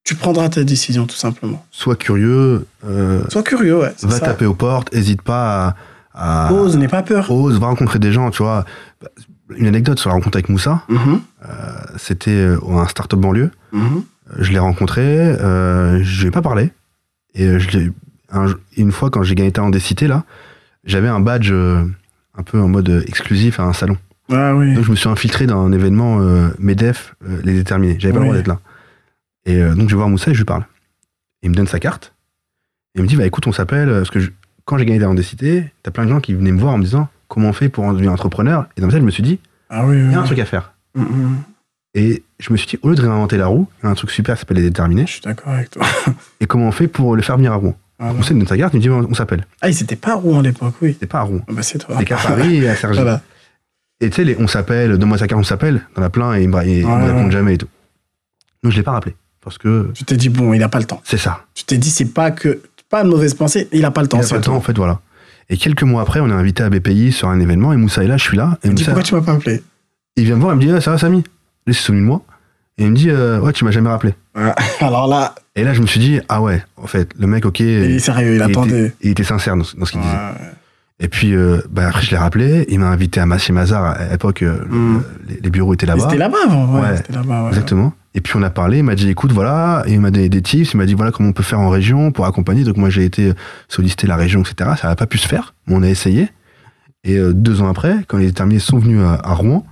[0.03, 1.65] tu prendras ta décision, tout simplement.
[1.71, 3.93] Sois curieux, euh, Sois curieux, ouais.
[4.01, 4.19] va ça.
[4.19, 5.75] taper aux portes, hésite pas
[6.13, 6.47] à.
[6.49, 7.31] à Ose, n'aie pas peur.
[7.31, 8.65] ose, va rencontrer des gens, tu vois.
[9.55, 11.21] Une anecdote sur la rencontre avec Moussa, Mhm,
[11.97, 13.51] c'était euh, un start-up banlieue.
[13.71, 14.03] mhm.
[14.39, 16.71] Je l'ai rencontré, euh, je lui ai pas parlé.
[17.35, 17.91] Et euh, je l'ai-
[18.31, 20.23] un- une fois, quand j'ai gagné Talent des Cités, là,
[20.85, 21.85] j'avais un badge euh,
[22.37, 23.97] un peu en mode euh, exclusif à un salon.
[24.31, 24.73] Ah oui.
[24.73, 27.97] Donc je me suis infiltré dans un événement euh, MEDEF, euh, les déterminés.
[27.99, 28.59] J'avais pas le droit d'être là.
[29.45, 30.63] Et euh, donc je vais voir Moussa et je lui parle.
[31.41, 32.13] Il me donne sa carte.
[32.95, 34.31] Et il me dit, bah écoute, on s'appelle, parce que je-
[34.65, 36.77] quand j'ai gagné Talent des Cités, t'as plein de gens qui venaient me voir en
[36.77, 38.67] me disant, comment on fait pour en devenir entrepreneur?
[38.77, 40.39] Et dans ma tête, je me suis dit, Ah oui, il y a un truc
[40.39, 40.73] à faire.
[40.95, 41.37] Mhm.
[41.95, 43.95] Et je me suis dit, au lieu de réinventer la roue, il y a un
[43.95, 45.05] truc super qui s'appelle les déterminés.
[45.05, 45.85] Je suis d'accord avec toi.
[46.39, 48.13] Et comment on fait pour le faire venir à Rouen Ah, non.
[48.15, 49.45] Moussa il me donne sa carte, il me dit, on on s'appelle.
[49.61, 50.97] Ah, ils étaient pas à Rouen à l'époque, oui.
[50.99, 51.39] C'est pas à Rouen.
[51.47, 51.95] Ah Bah, c'est toi.
[51.99, 52.97] C'est qu'à Paris et à Sergi.
[52.99, 53.21] Voilà.
[54.01, 56.45] Et tu sais, les on s'appelle, donne-moi sa carte, on s'appelle, dans la plein, et
[56.47, 57.67] me, il- il me répond jamais et tout.
[58.63, 59.15] Donc je l'ai pas rappelé.
[59.41, 61.01] Parce que Tu t'es dit, bon, il a pas le temps.
[61.05, 61.45] c'est ça.
[61.53, 62.61] Tu t'es dit, c'est pas que.
[62.89, 64.17] Pas une mauvaise pensée, il a pas le temps.
[64.17, 64.99] Il a c'est pas le temps, en fait, voilà.
[65.49, 68.07] Et quelques mois après, on est invité à BPI sur un événement, et Moussa est
[68.07, 68.57] là, je suis là.
[68.63, 69.63] Et Il me dit, pourquoi tu m'as pas appelé?
[70.15, 71.23] Il vient me voir, il me dit, ah, ça va, Samy?
[71.67, 72.21] Il s'est souvenu de moi.
[72.77, 74.13] Et il me dit, euh, ouais, tu m'as jamais rappelé.
[74.81, 77.59] Alors là, Et là, je me suis dit, ah ouais, en fait, le mec, ok.
[77.59, 78.85] il est sérieux, il attendait.
[78.87, 80.13] était, il était sincère dans, ce- dans ce qu'il disait.
[80.99, 82.65] Et puis, euh, bah, après, je l'ai rappelé.
[82.69, 83.83] Il m'a invité à Massy Mazar.
[83.83, 85.03] À l'époque, euh, le- Mm.
[85.29, 86.03] les, les bureaux étaient là-bas.
[86.05, 86.81] C'était là-bas avant, ouais.
[86.81, 87.47] Ouais.
[87.49, 87.93] Exactement.
[88.15, 88.77] Et puis, on a parlé.
[88.79, 89.83] Il m'a dit, écoute, voilà.
[89.87, 90.73] Et il m'a donné des tips.
[90.73, 92.63] Il m'a dit, voilà comment on peut faire en région pour accompagner.
[92.63, 93.33] Donc, moi, j'ai été
[93.67, 94.71] solliciter la région, etc.
[94.81, 95.53] Ça n'a pas pu se faire.
[95.67, 96.29] Mais on a essayé.
[97.03, 99.65] Et euh, deux ans après, quand les déterminés sont venus à, à Rouen,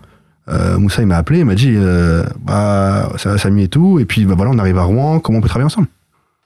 [0.51, 1.39] euh, Moussa, il m'a appelé.
[1.39, 3.99] Il m'a dit, euh, bah, ça va, Samy et tout.
[3.99, 5.19] Et puis, bah, voilà, on arrive à Rouen.
[5.19, 5.87] Comment on peut travailler ensemble?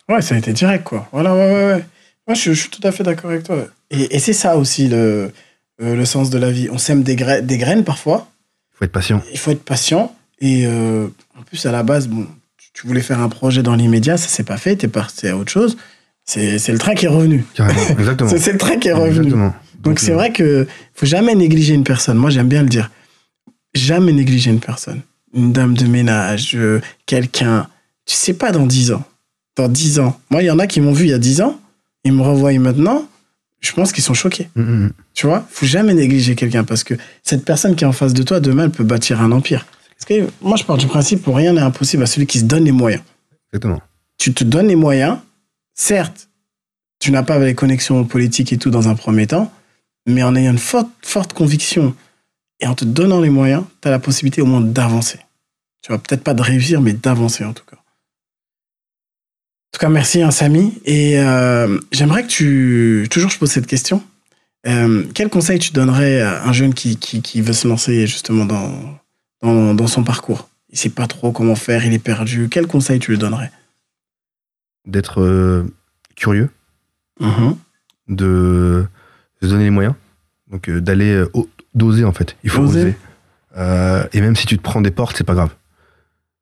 [0.09, 1.07] Ouais, ça a été direct, quoi.
[1.11, 1.85] Voilà, ouais, ouais, ouais.
[2.27, 3.57] Moi, je, je suis tout à fait d'accord avec toi.
[3.91, 5.31] Et, et c'est ça aussi le,
[5.81, 6.69] euh, le sens de la vie.
[6.71, 8.27] On sème des, gra- des graines parfois,
[8.73, 9.21] Il faut être patient.
[9.31, 10.15] Il faut être patient.
[10.39, 11.07] Et euh,
[11.39, 12.27] en plus, à la base, bon,
[12.73, 15.51] tu voulais faire un projet dans l'immédiat, ça s'est pas fait, t'es parti à autre
[15.51, 15.77] chose.
[16.25, 17.45] C'est le train qui est revenu.
[17.97, 18.29] Exactement.
[18.37, 19.17] c'est le train qui est revenu.
[19.27, 19.53] Exactement.
[19.81, 22.17] Donc c'est vrai que faut jamais négliger une personne.
[22.17, 22.89] Moi, j'aime bien le dire.
[23.75, 25.01] Jamais négliger une personne.
[25.33, 27.67] Une dame de ménage, euh, quelqu'un.
[28.05, 29.03] Tu sais pas dans 10 ans.
[29.57, 30.19] Dans 10 ans.
[30.31, 31.59] Moi, il y en a qui m'ont vu il y a 10 ans.
[32.05, 33.07] Ils me revoient maintenant.
[33.59, 34.49] Je pense qu'ils sont choqués.
[34.55, 34.93] Mm, mm, mm.
[35.13, 38.23] Tu vois, faut jamais négliger quelqu'un parce que cette personne qui est en face de
[38.23, 39.65] toi, demain, elle peut bâtir un empire.
[39.97, 42.45] Parce que moi, je pars du principe où rien n'est impossible à celui qui se
[42.45, 43.03] donne les moyens.
[43.49, 43.81] Exactement.
[44.17, 45.17] Tu te donnes les moyens.
[45.73, 46.29] Certes,
[46.99, 49.51] tu n'as pas les connexions politiques et tout dans un premier temps,
[50.05, 51.95] mais en ayant une forte, forte conviction
[52.59, 55.19] et en te donnant les moyens, tu as la possibilité au moins d'avancer.
[55.81, 57.75] Tu vas peut-être pas de réussir, mais d'avancer en tout cas.
[57.77, 60.79] En tout cas, merci, hein, Samy.
[60.85, 63.07] Et euh, j'aimerais que tu.
[63.11, 64.01] Toujours, je pose cette question.
[64.67, 68.45] Euh, quel conseil tu donnerais à un jeune qui, qui, qui veut se lancer justement
[68.45, 68.97] dans,
[69.41, 70.49] dans, dans son parcours?
[70.69, 72.47] Il sait pas trop comment faire, il est perdu.
[72.49, 73.51] Quel conseil tu lui donnerais?
[74.85, 75.65] D'être euh,
[76.15, 76.49] curieux,
[77.19, 77.55] Mhm.
[78.07, 78.85] de
[79.41, 79.95] se donner les moyens.
[80.51, 82.35] Donc d'aller o- d'oser en fait.
[82.43, 82.81] Il faut Oser.
[82.81, 82.95] oser.
[83.57, 85.51] Euh, et même si tu te prends des portes, c'est pas grave.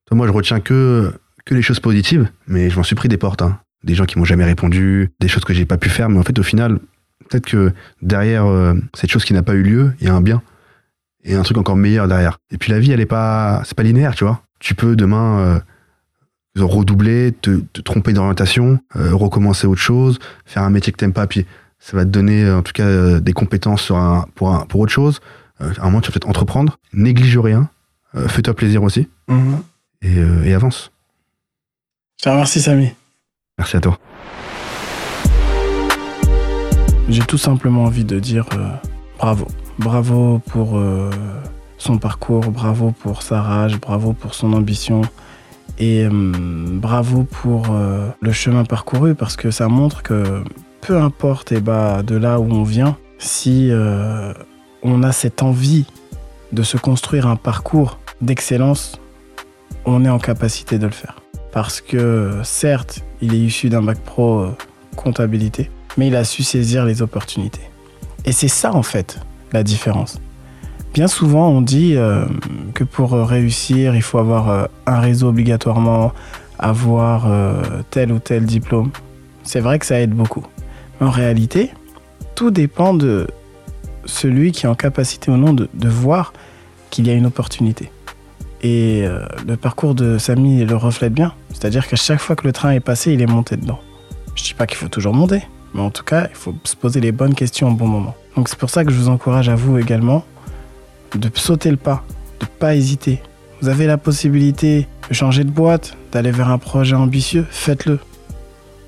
[0.06, 1.14] Toi, moi, je retiens que
[1.46, 3.42] que les choses positives, mais je m'en suis pris des portes.
[3.42, 3.60] hein.
[3.84, 6.24] Des gens qui m'ont jamais répondu, des choses que j'ai pas pu faire, mais en
[6.24, 6.80] fait, au final,
[7.30, 10.22] peut-être que derrière euh, cette chose qui n'a pas eu lieu, il y a un
[10.22, 10.42] bien
[11.26, 12.38] et un truc encore meilleur derrière.
[12.52, 14.42] Et puis la vie, elle est pas, c'est pas linéaire, tu vois.
[14.60, 15.60] Tu peux demain euh,
[16.64, 21.46] redoubler, te, te tromper d'orientation, recommencer autre chose, faire un métier que t'aimes pas, puis
[21.84, 24.66] ça va te donner euh, en tout cas euh, des compétences sur un, pour, un,
[24.66, 25.20] pour autre chose.
[25.60, 26.80] Euh, à un moment, tu vas peut-être entreprendre.
[26.94, 27.70] Néglige rien.
[28.28, 29.10] Fais-toi plaisir aussi.
[29.28, 29.58] Mhm.
[30.04, 30.92] Et, et avance.
[32.20, 32.92] Je te remercie, Samy.
[33.58, 33.98] Merci à toi.
[37.10, 38.70] J'ai tout simplement envie de dire euh,
[39.18, 39.48] bravo.
[39.80, 41.10] Bravo pour euh,
[41.80, 45.02] son parcours, bravo pour sa rage, bravo pour son ambition
[45.80, 47.76] et bravo pour
[48.22, 50.44] le chemin parcouru parce que ça montre que
[50.84, 54.34] peu importe eh ben, de là où on vient, si euh,
[54.82, 55.86] on a cette envie
[56.52, 59.00] de se construire un parcours d'excellence,
[59.86, 61.22] on est en capacité de le faire.
[61.54, 64.56] Parce que certes, il est issu d'un bac pro euh,
[64.96, 67.70] comptabilité, mais il a su saisir les opportunités.
[68.26, 69.20] Et c'est ça en fait
[69.54, 70.20] la différence.
[70.94, 72.26] Bien souvent, on dit euh,
[72.74, 76.12] que pour réussir, il faut avoir un réseau obligatoirement,
[76.60, 77.28] avoir
[77.90, 78.92] tel ou tel diplôme.
[79.44, 80.46] C'est vrai que ça aide beaucoup.
[81.04, 81.70] En réalité,
[82.34, 83.28] tout dépend de
[84.06, 86.32] celui qui est en capacité ou non de, voir
[86.92, 87.92] qu'il y a une opportunité.
[88.62, 91.34] Et euh, le parcours de Samy le reflète bien.
[91.50, 93.82] C'est-à-dire qu'à chaque fois que le train est passé, il est monté dedans.
[94.36, 95.44] Je dis pas qu'il faut toujours monter,
[95.74, 98.16] mais en tout cas, il faut se poser les bonnes questions au bon moment.
[98.38, 100.24] Donc c'est pour ça que je vous encourage à vous également
[101.16, 102.06] de sauter le pas,
[102.40, 103.22] de pas hésiter.
[103.62, 108.00] Vous avez la possibilité de changer de boîte, d'aller vers un projet ambitieux, faites-le.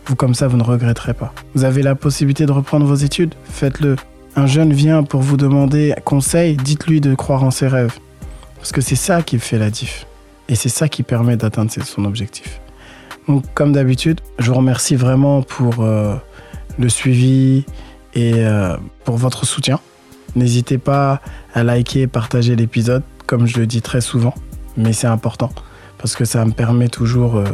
[0.07, 1.33] Vous comme ça, vous ne regretterez pas.
[1.55, 3.95] Vous avez la possibilité de reprendre vos études, faites-le.
[4.35, 7.97] Un jeune vient pour vous demander conseil, dites-lui de croire en ses rêves.
[8.57, 10.05] Parce que c'est ça qui fait la diff.
[10.49, 12.59] Et c'est ça qui permet d'atteindre son objectif.
[13.27, 16.15] Donc, comme d'habitude, je vous remercie vraiment pour euh,
[16.77, 17.65] le suivi
[18.13, 19.79] et euh, pour votre soutien.
[20.35, 21.21] N'hésitez pas
[21.53, 24.35] à liker, partager l'épisode, comme je le dis très souvent,
[24.77, 25.51] mais c'est important
[25.97, 27.45] parce que ça me permet toujours euh,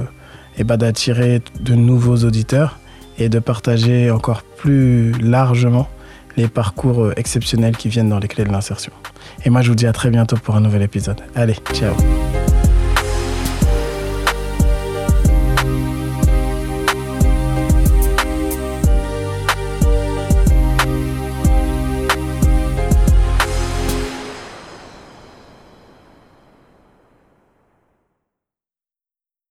[0.61, 2.79] eh ben, d'attirer de nouveaux auditeurs
[3.17, 5.89] et de partager encore plus largement
[6.37, 8.93] les parcours euh, exceptionnels qui viennent dans les clés de l'insertion.
[9.43, 11.21] Et moi, je vous dis à très bientôt pour un nouvel épisode.
[11.35, 11.93] Allez, ciao